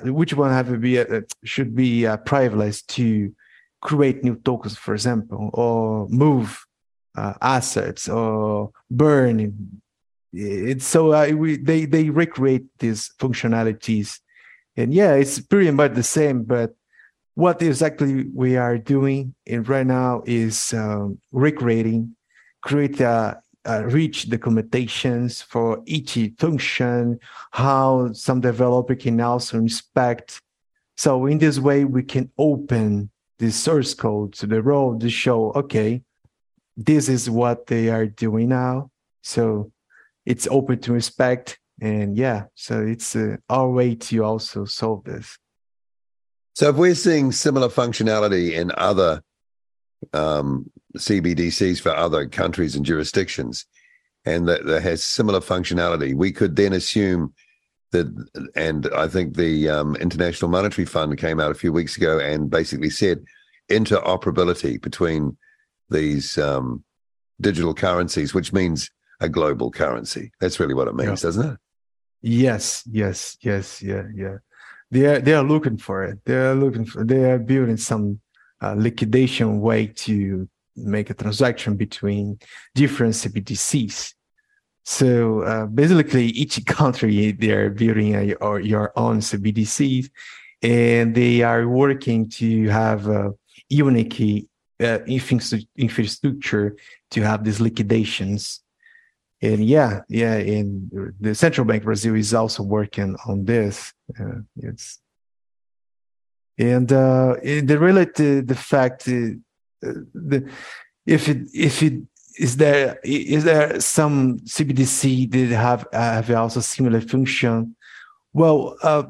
which 0.03 0.33
one 0.33 0.51
have 0.51 0.69
to 0.69 0.79
be 0.79 0.97
uh, 0.97 1.21
should 1.43 1.75
be 1.75 2.07
uh, 2.07 2.17
privileged 2.17 2.89
to 2.97 3.35
create 3.81 4.23
new 4.23 4.35
tokens, 4.35 4.77
for 4.79 4.95
example, 4.95 5.51
or 5.53 6.09
move 6.09 6.65
uh, 7.15 7.33
assets 7.39 8.09
or 8.09 8.71
burn. 8.89 9.79
It's 10.33 10.87
so 10.87 11.13
uh, 11.13 11.29
we, 11.35 11.57
they 11.57 11.85
they 11.85 12.09
recreate 12.09 12.65
these 12.79 13.11
functionalities, 13.19 14.21
and 14.75 14.91
yeah, 14.91 15.13
it's 15.13 15.39
pretty 15.39 15.69
much 15.69 15.93
the 15.93 16.09
same. 16.17 16.41
But 16.43 16.73
what 17.35 17.61
exactly 17.61 18.25
we 18.33 18.55
are 18.55 18.77
doing 18.77 19.35
in 19.45 19.63
right 19.63 19.85
now 19.85 20.23
is 20.25 20.73
um, 20.73 21.19
recreating, 21.31 22.15
create 22.61 22.99
a, 23.01 23.41
a 23.65 23.85
rich 23.87 24.27
documentations 24.29 25.43
for 25.43 25.81
each 25.85 26.17
function, 26.39 27.19
how 27.51 28.11
some 28.13 28.39
developer 28.39 28.95
can 28.95 29.19
also 29.19 29.57
inspect. 29.57 30.41
So 30.95 31.25
in 31.25 31.37
this 31.37 31.59
way, 31.59 31.83
we 31.83 32.03
can 32.03 32.31
open 32.37 33.11
the 33.37 33.51
source 33.51 33.93
code 33.93 34.33
to 34.35 34.47
the 34.47 34.61
role 34.61 34.97
to 34.97 35.09
show, 35.09 35.51
okay, 35.51 36.01
this 36.77 37.09
is 37.09 37.29
what 37.29 37.67
they 37.67 37.89
are 37.89 38.05
doing 38.05 38.49
now. 38.49 38.91
So 39.23 39.73
it's 40.25 40.47
open 40.49 40.79
to 40.81 40.95
inspect. 40.95 41.59
And 41.81 42.15
yeah, 42.15 42.45
so 42.55 42.81
it's 42.81 43.13
uh, 43.13 43.35
our 43.49 43.69
way 43.69 43.95
to 43.95 44.23
also 44.23 44.63
solve 44.63 45.03
this. 45.03 45.37
So 46.55 46.69
if 46.69 46.77
we're 46.77 46.95
seeing 46.95 47.33
similar 47.33 47.67
functionality 47.67 48.53
in 48.53 48.71
other 48.77 49.21
um, 50.13 50.71
CBDCs 50.97 51.81
for 51.81 51.93
other 51.93 52.27
countries 52.27 52.75
and 52.75 52.85
jurisdictions, 52.85 53.65
and 54.23 54.47
that, 54.47 54.65
that 54.65 54.81
has 54.81 55.03
similar 55.03 55.41
functionality, 55.41 56.15
we 56.15 56.31
could 56.31 56.55
then 56.55 56.71
assume 56.71 57.33
that. 57.91 58.07
And 58.55 58.87
I 58.95 59.09
think 59.09 59.35
the 59.35 59.69
um, 59.69 59.97
International 59.97 60.49
Monetary 60.49 60.85
Fund 60.85 61.17
came 61.17 61.41
out 61.41 61.51
a 61.51 61.55
few 61.55 61.73
weeks 61.73 61.97
ago 61.97 62.19
and 62.19 62.49
basically 62.49 62.89
said 62.89 63.25
interoperability 63.69 64.81
between 64.81 65.37
these 65.89 66.37
um, 66.37 66.85
digital 67.41 67.73
currencies, 67.73 68.33
which 68.33 68.53
means 68.53 68.89
a 69.19 69.27
global 69.27 69.71
currency. 69.71 70.31
That's 70.39 70.59
really 70.59 70.73
what 70.73 70.87
it 70.87 70.95
means, 70.95 71.21
yeah. 71.21 71.27
doesn't 71.27 71.51
it? 71.51 71.57
Yes, 72.21 72.81
yes, 72.89 73.37
yes, 73.41 73.81
yeah, 73.81 74.03
yeah. 74.15 74.37
They 74.91 75.05
are 75.05 75.19
they 75.19 75.33
are 75.33 75.43
looking 75.43 75.77
for 75.77 76.03
it. 76.03 76.19
They 76.25 76.35
are 76.35 76.55
looking 76.55 76.85
for. 76.85 77.03
They 77.03 77.31
are 77.31 77.39
building 77.39 77.77
some 77.77 78.19
uh, 78.61 78.75
liquidation 78.77 79.61
way 79.61 79.87
to 79.87 80.47
make 80.75 81.09
a 81.09 81.13
transaction 81.13 81.75
between 81.75 82.39
different 82.73 83.13
CBDCs. 83.13 84.13
So 84.83 85.41
uh, 85.41 85.65
basically, 85.65 86.25
each 86.27 86.63
country 86.65 87.31
they 87.31 87.51
are 87.51 87.69
building 87.69 88.15
a, 88.15 88.33
or 88.35 88.59
your 88.59 88.91
own 88.95 89.19
CBDCs, 89.19 90.09
and 90.61 91.15
they 91.15 91.41
are 91.41 91.67
working 91.67 92.29
to 92.29 92.69
have 92.69 93.07
a 93.07 93.33
unique 93.69 94.47
uh, 94.79 94.99
infrastructure 95.07 96.75
to 97.11 97.21
have 97.21 97.43
these 97.43 97.59
liquidations. 97.59 98.61
And 99.41 99.65
yeah, 99.65 100.01
yeah, 100.07 100.35
and 100.35 101.13
the 101.19 101.35
central 101.35 101.65
bank 101.65 101.83
Brazil 101.83 102.15
is 102.15 102.33
also 102.33 102.63
working 102.63 103.15
on 103.27 103.45
this. 103.45 103.93
Uh, 104.19 104.39
it's 104.57 104.99
and 106.57 106.91
uh, 106.91 107.35
the 107.43 107.77
related 107.77 108.47
the 108.47 108.55
fact 108.55 109.07
uh, 109.07 109.35
the 109.81 110.49
if 111.05 111.27
it 111.27 111.47
if 111.53 111.83
it 111.83 112.01
is 112.39 112.57
there 112.57 112.99
is 113.03 113.43
there 113.43 113.79
some 113.79 114.39
CBDC 114.39 115.31
that 115.31 115.55
have 115.55 115.85
have 115.91 116.31
also 116.31 116.61
similar 116.61 117.01
function? 117.01 117.75
Well, 118.33 118.77
uh, 118.81 119.03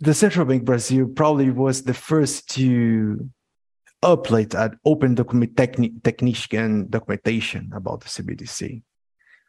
the 0.00 0.14
central 0.14 0.46
bank 0.46 0.64
Brazil 0.64 1.06
probably 1.08 1.50
was 1.50 1.82
the 1.82 1.94
first 1.94 2.48
to 2.56 3.28
upload 4.02 4.54
an 4.54 4.78
open 4.84 5.14
document 5.14 5.54
techni- 5.56 6.02
technician 6.02 6.88
documentation 6.88 7.70
about 7.74 8.00
the 8.00 8.08
CBDC. 8.08 8.82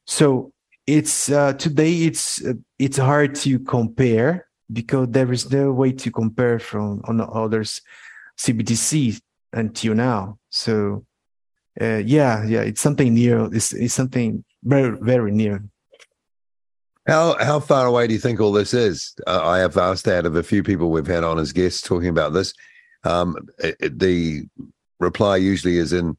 So 0.10 0.54
it's 0.88 1.30
uh, 1.30 1.54
today 1.54 1.94
it's 2.06 2.44
uh, 2.44 2.54
it's 2.80 2.98
hard 2.98 3.36
to 3.46 3.60
compare 3.60 4.48
because 4.74 5.10
there 5.10 5.32
is 5.32 5.52
no 5.52 5.72
way 5.72 5.92
to 5.92 6.10
compare 6.10 6.58
from 6.58 7.02
on 7.04 7.22
others 7.22 7.80
CBDC 8.40 9.22
until 9.54 9.94
now. 9.94 10.40
So 10.50 11.06
uh, 11.80 12.02
yeah, 12.04 12.44
yeah, 12.44 12.62
it's 12.62 12.82
something 12.82 13.14
new. 13.14 13.52
It's, 13.54 13.72
it's 13.72 13.94
something 13.94 14.44
very 14.64 14.98
very 15.00 15.32
new. 15.32 15.60
How 17.06 17.38
how 17.38 17.60
far 17.60 17.86
away 17.86 18.08
do 18.08 18.14
you 18.14 18.20
think 18.20 18.40
all 18.40 18.52
this 18.52 18.74
is? 18.74 19.14
Uh, 19.28 19.42
I 19.44 19.60
have 19.60 19.78
asked 19.78 20.06
that 20.06 20.26
of 20.26 20.36
a 20.36 20.44
few 20.44 20.64
people 20.64 20.90
we've 20.90 21.06
had 21.06 21.24
on 21.24 21.38
as 21.38 21.54
guests 21.54 21.84
talking 21.84 22.10
about 22.10 22.34
this. 22.34 22.56
Um, 23.04 23.38
it, 23.60 24.00
the 24.00 24.48
reply 25.00 25.38
usually 25.38 25.78
is 25.78 25.94
in 25.94 26.18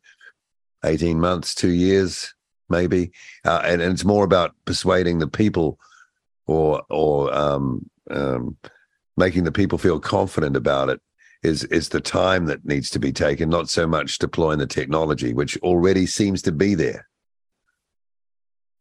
18 0.84 1.18
months, 1.18 1.56
two 1.56 1.72
years, 1.72 2.32
maybe. 2.70 3.12
Uh, 3.44 3.62
and, 3.64 3.82
and, 3.82 3.92
it's 3.92 4.04
more 4.04 4.24
about 4.24 4.54
persuading 4.64 5.18
the 5.18 5.26
people 5.26 5.78
or, 6.46 6.82
or 6.88 7.34
um, 7.34 7.88
um, 8.10 8.56
making 9.16 9.44
the 9.44 9.52
people 9.52 9.78
feel 9.78 10.00
confident 10.00 10.56
about 10.56 10.88
it 10.88 11.00
is, 11.42 11.64
is 11.64 11.88
the 11.88 12.00
time 12.00 12.46
that 12.46 12.64
needs 12.64 12.90
to 12.90 12.98
be 12.98 13.12
taken, 13.12 13.48
not 13.48 13.68
so 13.68 13.86
much 13.86 14.18
deploying 14.18 14.58
the 14.58 14.66
technology, 14.66 15.32
which 15.32 15.56
already 15.58 16.06
seems 16.06 16.42
to 16.42 16.52
be 16.52 16.74
there. 16.74 17.08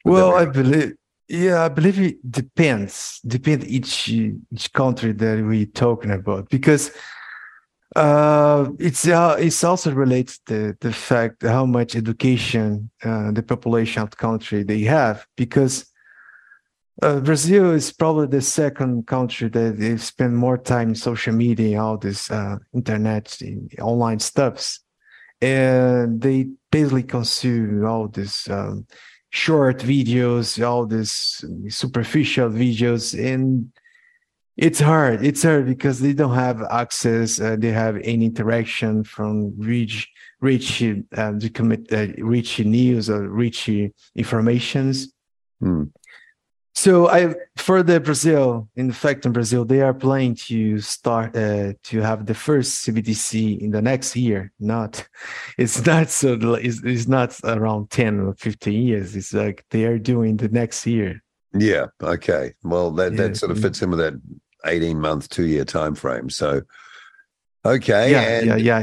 well, 0.06 0.36
I 0.36 0.46
believe 0.46 0.94
yeah, 1.30 1.64
I 1.64 1.70
believe 1.70 2.00
it 2.00 2.32
depends. 2.32 3.22
Depends 3.26 3.68
each 3.68 4.10
each 4.10 4.74
country 4.74 5.12
that 5.12 5.46
we're 5.46 5.68
talking 5.68 6.10
about 6.10 6.50
because 6.50 6.92
uh, 7.96 8.70
it's 8.78 9.08
uh, 9.08 9.36
it's 9.40 9.64
also 9.64 9.92
related 9.92 10.38
to 10.46 10.78
the 10.80 10.94
fact 10.94 11.42
how 11.42 11.66
much 11.66 11.96
education 11.96 12.90
uh, 13.04 13.32
the 13.32 13.42
population 13.42 14.04
of 14.04 14.12
the 14.12 14.16
country 14.16 14.64
they 14.64 14.82
have 14.82 15.26
because 15.36 15.92
uh, 17.02 17.20
Brazil 17.22 17.72
is 17.72 17.92
probably 17.92 18.28
the 18.28 18.42
second 18.42 19.08
country 19.08 19.48
that 19.50 19.80
they 19.80 19.96
spend 19.98 20.36
more 20.36 20.58
time 20.58 20.90
in 20.90 20.96
social 20.96 21.34
media, 21.34 21.82
all 21.82 21.98
this 21.98 22.30
uh, 22.30 22.58
internet, 22.74 23.40
online 23.82 24.20
stuffs, 24.20 24.82
and 25.42 26.22
they 26.22 26.48
basically 26.72 27.04
consume 27.04 27.86
all 27.86 28.10
this 28.10 28.50
um, 28.50 28.86
short 29.30 29.80
videos, 29.80 30.64
all 30.66 30.86
this 30.86 31.44
superficial 31.70 32.50
videos, 32.50 33.18
and 33.18 33.72
it's 34.60 34.80
hard. 34.80 35.26
It's 35.26 35.44
hard 35.44 35.66
because 35.66 36.02
they 36.02 36.12
don't 36.12 36.36
have 36.36 36.62
access. 36.64 37.40
Uh, 37.40 37.56
they 37.58 37.72
have 37.72 37.96
any 38.04 38.26
interaction 38.26 39.06
from 39.06 39.54
rich, 39.58 40.10
rich, 40.42 40.84
uh, 41.16 41.34
commit, 41.54 41.92
uh, 41.94 42.08
rich 42.18 42.60
news 42.60 43.10
or 43.10 43.30
rich 43.30 43.70
informations. 44.16 45.14
Hmm. 45.62 45.84
So 46.76 47.10
I 47.10 47.36
for 47.56 47.84
the 47.84 48.02
Brazil, 48.02 48.70
in 48.76 48.92
fact, 48.92 49.26
in 49.26 49.32
Brazil, 49.32 49.64
they 49.64 49.82
are 49.82 49.94
planning 49.94 50.36
to 50.48 50.80
start 50.80 51.36
uh, 51.36 51.74
to 51.84 52.02
have 52.02 52.26
the 52.26 52.34
first 52.34 52.86
CBDC 52.86 53.60
in 53.60 53.72
the 53.72 53.82
next 53.82 54.16
year. 54.16 54.52
Not, 54.60 55.08
it's 55.58 55.86
not 55.86 56.10
so. 56.10 56.38
It's, 56.56 56.82
it's 56.84 57.08
not 57.08 57.38
around 57.46 57.92
ten 57.92 58.20
or 58.20 58.34
fifteen 58.34 58.84
years. 58.88 59.16
It's 59.16 59.34
like 59.34 59.66
they 59.72 59.86
are 59.86 59.98
doing 59.98 60.36
the 60.38 60.50
next 60.50 60.86
year. 60.86 61.22
Yeah. 61.54 61.88
Okay. 62.02 62.54
Well, 62.64 62.92
that 62.92 63.16
that 63.18 63.38
sort 63.38 63.52
of 63.52 63.60
fits 63.60 63.82
in 63.82 63.90
with 63.90 64.00
that 64.00 64.14
18 64.66 65.00
month, 65.00 65.30
two 65.30 65.46
year 65.46 65.66
time 65.66 65.96
frame. 65.96 66.30
So, 66.30 66.62
okay. 67.66 68.12
Yeah, 68.12 68.22
and, 68.22 68.48
yeah, 68.48 68.56
yeah, 68.56 68.80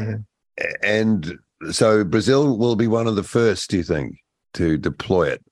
yeah. 0.59 0.73
And 0.83 1.39
so 1.71 2.05
Brazil 2.05 2.57
will 2.57 2.77
be 2.77 2.87
one 2.87 3.07
of 3.07 3.17
the 3.17 3.23
first, 3.23 3.71
do 3.71 3.79
you 3.79 3.83
think, 3.83 4.17
to 4.55 4.79
deploy 4.79 5.29
it? 5.29 5.45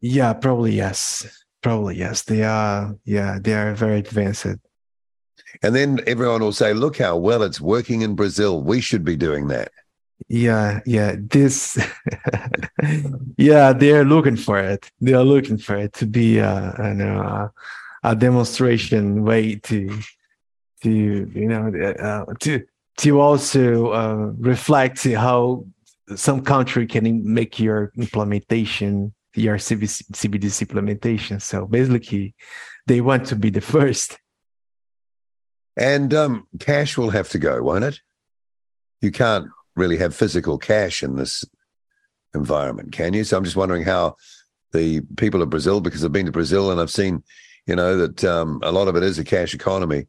Yeah, 0.00 0.32
probably 0.32 0.72
yes. 0.72 1.26
Probably 1.62 1.96
yes. 1.96 2.22
They 2.22 2.42
are, 2.42 2.96
yeah, 3.04 3.38
they 3.40 3.54
are 3.54 3.74
very 3.74 3.98
advanced. 3.98 4.46
And 5.62 5.74
then 5.74 6.00
everyone 6.06 6.40
will 6.40 6.52
say, 6.52 6.72
look 6.72 6.98
how 6.98 7.16
well 7.16 7.42
it's 7.42 7.60
working 7.60 8.02
in 8.02 8.14
Brazil. 8.14 8.62
We 8.62 8.80
should 8.80 9.04
be 9.04 9.16
doing 9.16 9.48
that. 9.48 9.72
Yeah, 10.28 10.80
yeah. 10.86 11.16
This, 11.18 11.78
yeah, 13.36 13.72
they're 13.72 14.04
looking 14.04 14.36
for 14.36 14.58
it. 14.58 14.90
They 15.00 15.12
are 15.14 15.24
looking 15.24 15.58
for 15.58 15.76
it 15.76 15.92
to 15.94 16.06
be, 16.06 16.40
uh, 16.40 16.72
I 16.78 16.92
know, 16.92 17.20
uh, 17.20 17.48
a 18.02 18.16
demonstration 18.16 19.24
way 19.24 19.56
to 19.56 19.98
to 20.82 20.90
you 20.90 21.48
know 21.48 21.68
uh, 21.68 22.24
to 22.40 22.64
to 22.98 23.20
also 23.20 23.92
uh, 23.92 24.32
reflect 24.38 25.04
how 25.04 25.64
some 26.16 26.42
country 26.42 26.86
can 26.86 27.32
make 27.32 27.58
your 27.58 27.92
implementation 27.96 29.12
your 29.34 29.56
CBDC, 29.56 30.60
implementation. 30.60 31.40
So 31.40 31.66
basically, 31.66 32.34
they 32.86 33.00
want 33.00 33.26
to 33.26 33.36
be 33.36 33.50
the 33.50 33.60
first. 33.60 34.18
And 35.76 36.12
um, 36.12 36.46
cash 36.58 36.96
will 36.98 37.10
have 37.10 37.28
to 37.30 37.38
go, 37.38 37.62
won't 37.62 37.84
it? 37.84 38.00
You 39.00 39.10
can't 39.10 39.48
really 39.76 39.96
have 39.98 40.14
physical 40.14 40.58
cash 40.58 41.02
in 41.02 41.16
this 41.16 41.44
environment, 42.34 42.92
can 42.92 43.14
you? 43.14 43.24
So 43.24 43.36
I'm 43.36 43.44
just 43.44 43.56
wondering 43.56 43.84
how 43.84 44.16
the 44.72 45.00
people 45.16 45.42
of 45.42 45.50
Brazil, 45.50 45.80
because 45.80 46.04
I've 46.04 46.12
been 46.12 46.26
to 46.26 46.32
Brazil 46.32 46.70
and 46.70 46.80
I've 46.80 46.90
seen, 46.90 47.22
you 47.70 47.76
know, 47.76 47.96
that 47.96 48.24
um, 48.24 48.58
a 48.64 48.72
lot 48.72 48.88
of 48.88 48.96
it 48.96 49.04
is 49.04 49.16
a 49.20 49.24
cash 49.24 49.54
economy, 49.54 50.08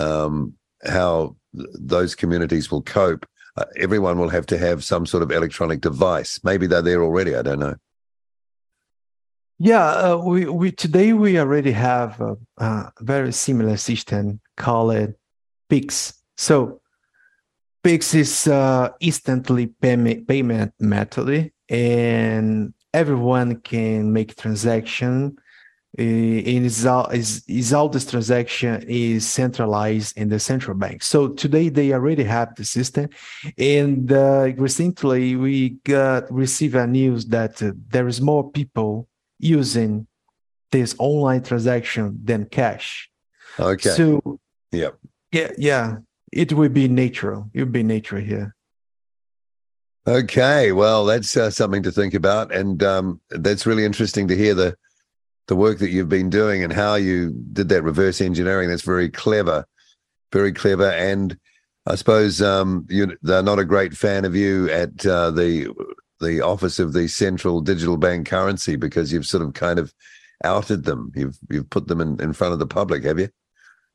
um, 0.00 0.54
how 0.84 1.36
those 1.54 2.16
communities 2.16 2.68
will 2.68 2.82
cope. 2.82 3.24
Uh, 3.56 3.64
everyone 3.78 4.18
will 4.18 4.28
have 4.28 4.44
to 4.46 4.58
have 4.58 4.82
some 4.82 5.06
sort 5.06 5.22
of 5.22 5.30
electronic 5.30 5.80
device. 5.80 6.40
Maybe 6.42 6.66
they're 6.66 6.82
there 6.82 7.04
already. 7.04 7.36
I 7.36 7.42
don't 7.42 7.60
know. 7.60 7.76
Yeah, 9.58 9.86
uh, 9.86 10.16
we 10.16 10.46
we 10.46 10.72
today 10.72 11.12
we 11.12 11.38
already 11.38 11.70
have 11.70 12.20
a, 12.20 12.36
a 12.58 12.92
very 13.00 13.32
similar 13.32 13.76
system 13.76 14.40
called 14.56 15.14
Pix. 15.68 16.14
So 16.36 16.80
Pix 17.84 18.14
is 18.14 18.48
uh, 18.48 18.88
instantly 18.98 19.66
payment 19.66 20.26
payment 20.26 20.72
method, 20.80 21.52
and 21.68 22.74
everyone 22.92 23.60
can 23.60 24.12
make 24.12 24.34
transaction. 24.34 25.36
And 25.98 26.64
is 26.66 26.86
all 26.86 27.06
is, 27.08 27.42
is 27.48 27.72
all 27.72 27.88
this 27.88 28.08
transaction 28.08 28.84
is 28.86 29.28
centralized 29.28 30.16
in 30.16 30.28
the 30.28 30.38
central 30.38 30.76
bank. 30.76 31.02
So 31.02 31.28
today 31.28 31.68
they 31.68 31.92
already 31.92 32.22
have 32.22 32.54
the 32.54 32.64
system, 32.64 33.08
and 33.58 34.10
uh, 34.12 34.52
recently 34.56 35.34
we 35.34 35.70
got 35.82 36.32
receive 36.32 36.76
a 36.76 36.86
news 36.86 37.26
that 37.26 37.60
uh, 37.60 37.72
there 37.88 38.06
is 38.06 38.20
more 38.20 38.48
people 38.52 39.08
using 39.40 40.06
this 40.70 40.94
online 40.98 41.42
transaction 41.42 42.20
than 42.22 42.44
cash. 42.44 43.10
Okay. 43.58 43.90
So 43.90 44.38
Yep. 44.70 44.96
yeah, 45.32 45.50
yeah, 45.58 45.96
it 46.30 46.52
will 46.52 46.68
be 46.68 46.86
natural. 46.86 47.50
It 47.52 47.64
will 47.64 47.72
be 47.72 47.82
natural 47.82 48.22
here. 48.22 48.54
Okay, 50.06 50.72
well, 50.72 51.04
that's 51.04 51.36
uh, 51.36 51.50
something 51.50 51.82
to 51.82 51.90
think 51.90 52.14
about, 52.14 52.54
and 52.54 52.82
um, 52.82 53.20
that's 53.30 53.66
really 53.66 53.84
interesting 53.84 54.28
to 54.28 54.36
hear 54.36 54.54
the 54.54 54.76
the 55.50 55.56
work 55.56 55.80
that 55.80 55.90
you've 55.90 56.08
been 56.08 56.30
doing 56.30 56.62
and 56.62 56.72
how 56.72 56.94
you 56.94 57.32
did 57.52 57.68
that 57.70 57.82
reverse 57.82 58.20
engineering. 58.20 58.68
That's 58.68 58.82
very 58.82 59.08
clever, 59.08 59.66
very 60.32 60.52
clever. 60.52 60.88
And 60.88 61.36
I 61.86 61.96
suppose 61.96 62.40
um, 62.40 62.86
you, 62.88 63.18
they're 63.22 63.42
not 63.42 63.58
a 63.58 63.64
great 63.64 63.92
fan 63.92 64.24
of 64.24 64.36
you 64.36 64.70
at 64.70 65.04
uh, 65.04 65.32
the 65.32 65.74
the 66.20 66.40
office 66.40 66.78
of 66.78 66.92
the 66.92 67.08
central 67.08 67.60
digital 67.62 67.96
bank 67.96 68.28
currency 68.28 68.76
because 68.76 69.12
you've 69.12 69.26
sort 69.26 69.42
of 69.42 69.54
kind 69.54 69.80
of 69.80 69.92
outed 70.44 70.84
them. 70.84 71.10
You've 71.16 71.36
you've 71.50 71.68
put 71.68 71.88
them 71.88 72.00
in, 72.00 72.22
in 72.22 72.32
front 72.32 72.52
of 72.52 72.60
the 72.60 72.66
public, 72.68 73.02
have 73.02 73.18
you? 73.18 73.28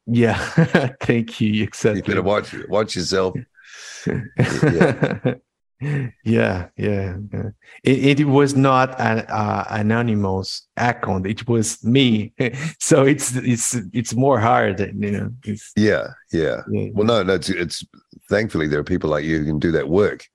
Yeah, 0.07 0.37
thank 1.01 1.39
you. 1.39 1.63
Exactly. 1.63 1.99
You 1.99 2.03
better 2.03 2.21
watch 2.21 2.53
watch 2.67 2.97
yourself. 2.97 3.33
yeah. 4.05 5.35
Yeah, 5.81 6.69
yeah, 6.77 7.17
yeah. 7.33 7.49
It, 7.83 8.19
it 8.19 8.25
was 8.25 8.55
not 8.55 8.99
an 8.99 9.19
uh, 9.27 9.65
anonymous 9.69 10.67
account. 10.77 11.27
It 11.27 11.47
was 11.47 11.83
me. 11.83 12.33
so 12.79 13.03
it's 13.03 13.35
it's 13.35 13.75
it's 13.93 14.13
more 14.13 14.39
hard, 14.39 14.79
you 14.79 15.11
know. 15.11 15.31
It's, 15.43 15.73
Yeah, 15.75 16.07
yeah. 16.31 16.61
yeah. 16.69 16.89
Well, 16.93 17.05
no, 17.05 17.23
no. 17.23 17.33
It's, 17.33 17.49
it's 17.49 17.85
thankfully 18.29 18.67
there 18.67 18.79
are 18.79 18.85
people 18.85 19.09
like 19.09 19.25
you 19.25 19.39
who 19.39 19.45
can 19.45 19.59
do 19.59 19.71
that 19.73 19.89
work. 19.89 20.25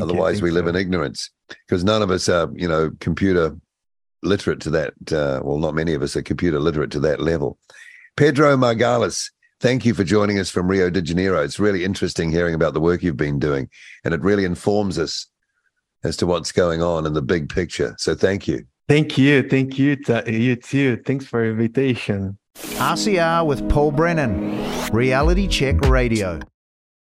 Otherwise, 0.00 0.40
we 0.40 0.50
live 0.50 0.64
you. 0.64 0.70
in 0.70 0.76
ignorance 0.76 1.30
because 1.66 1.84
none 1.84 2.02
of 2.02 2.10
us 2.10 2.28
are, 2.28 2.50
you 2.54 2.68
know, 2.68 2.90
computer 3.00 3.56
literate 4.22 4.60
to 4.60 4.70
that. 4.70 4.94
Uh, 5.10 5.40
well, 5.42 5.58
not 5.58 5.74
many 5.74 5.94
of 5.94 6.02
us 6.02 6.16
are 6.16 6.22
computer 6.22 6.58
literate 6.60 6.90
to 6.92 7.00
that 7.00 7.20
level. 7.20 7.58
Pedro 8.16 8.56
Magalhães, 8.56 9.30
thank 9.62 9.86
you 9.86 9.94
for 9.94 10.02
joining 10.02 10.40
us 10.40 10.50
from 10.50 10.68
Rio 10.68 10.90
de 10.90 11.00
Janeiro. 11.00 11.40
It's 11.42 11.60
really 11.60 11.84
interesting 11.84 12.32
hearing 12.32 12.54
about 12.54 12.74
the 12.74 12.80
work 12.80 13.02
you've 13.02 13.16
been 13.16 13.38
doing, 13.38 13.70
and 14.04 14.12
it 14.12 14.20
really 14.20 14.44
informs 14.44 14.98
us 14.98 15.26
as 16.04 16.16
to 16.18 16.26
what's 16.26 16.50
going 16.50 16.82
on 16.82 17.06
in 17.06 17.14
the 17.14 17.22
big 17.22 17.48
picture. 17.48 17.94
So, 17.96 18.14
thank 18.14 18.48
you. 18.48 18.66
Thank 18.88 19.16
you, 19.16 19.48
thank 19.48 19.78
you, 19.78 19.96
to, 20.04 20.24
you 20.26 20.56
too. 20.56 21.00
Thanks 21.06 21.24
for 21.24 21.42
the 21.42 21.50
invitation. 21.50 22.36
RCR 22.56 23.46
with 23.46 23.66
Paul 23.70 23.92
Brennan, 23.92 24.90
Reality 24.90 25.46
Check 25.46 25.80
Radio. 25.82 26.40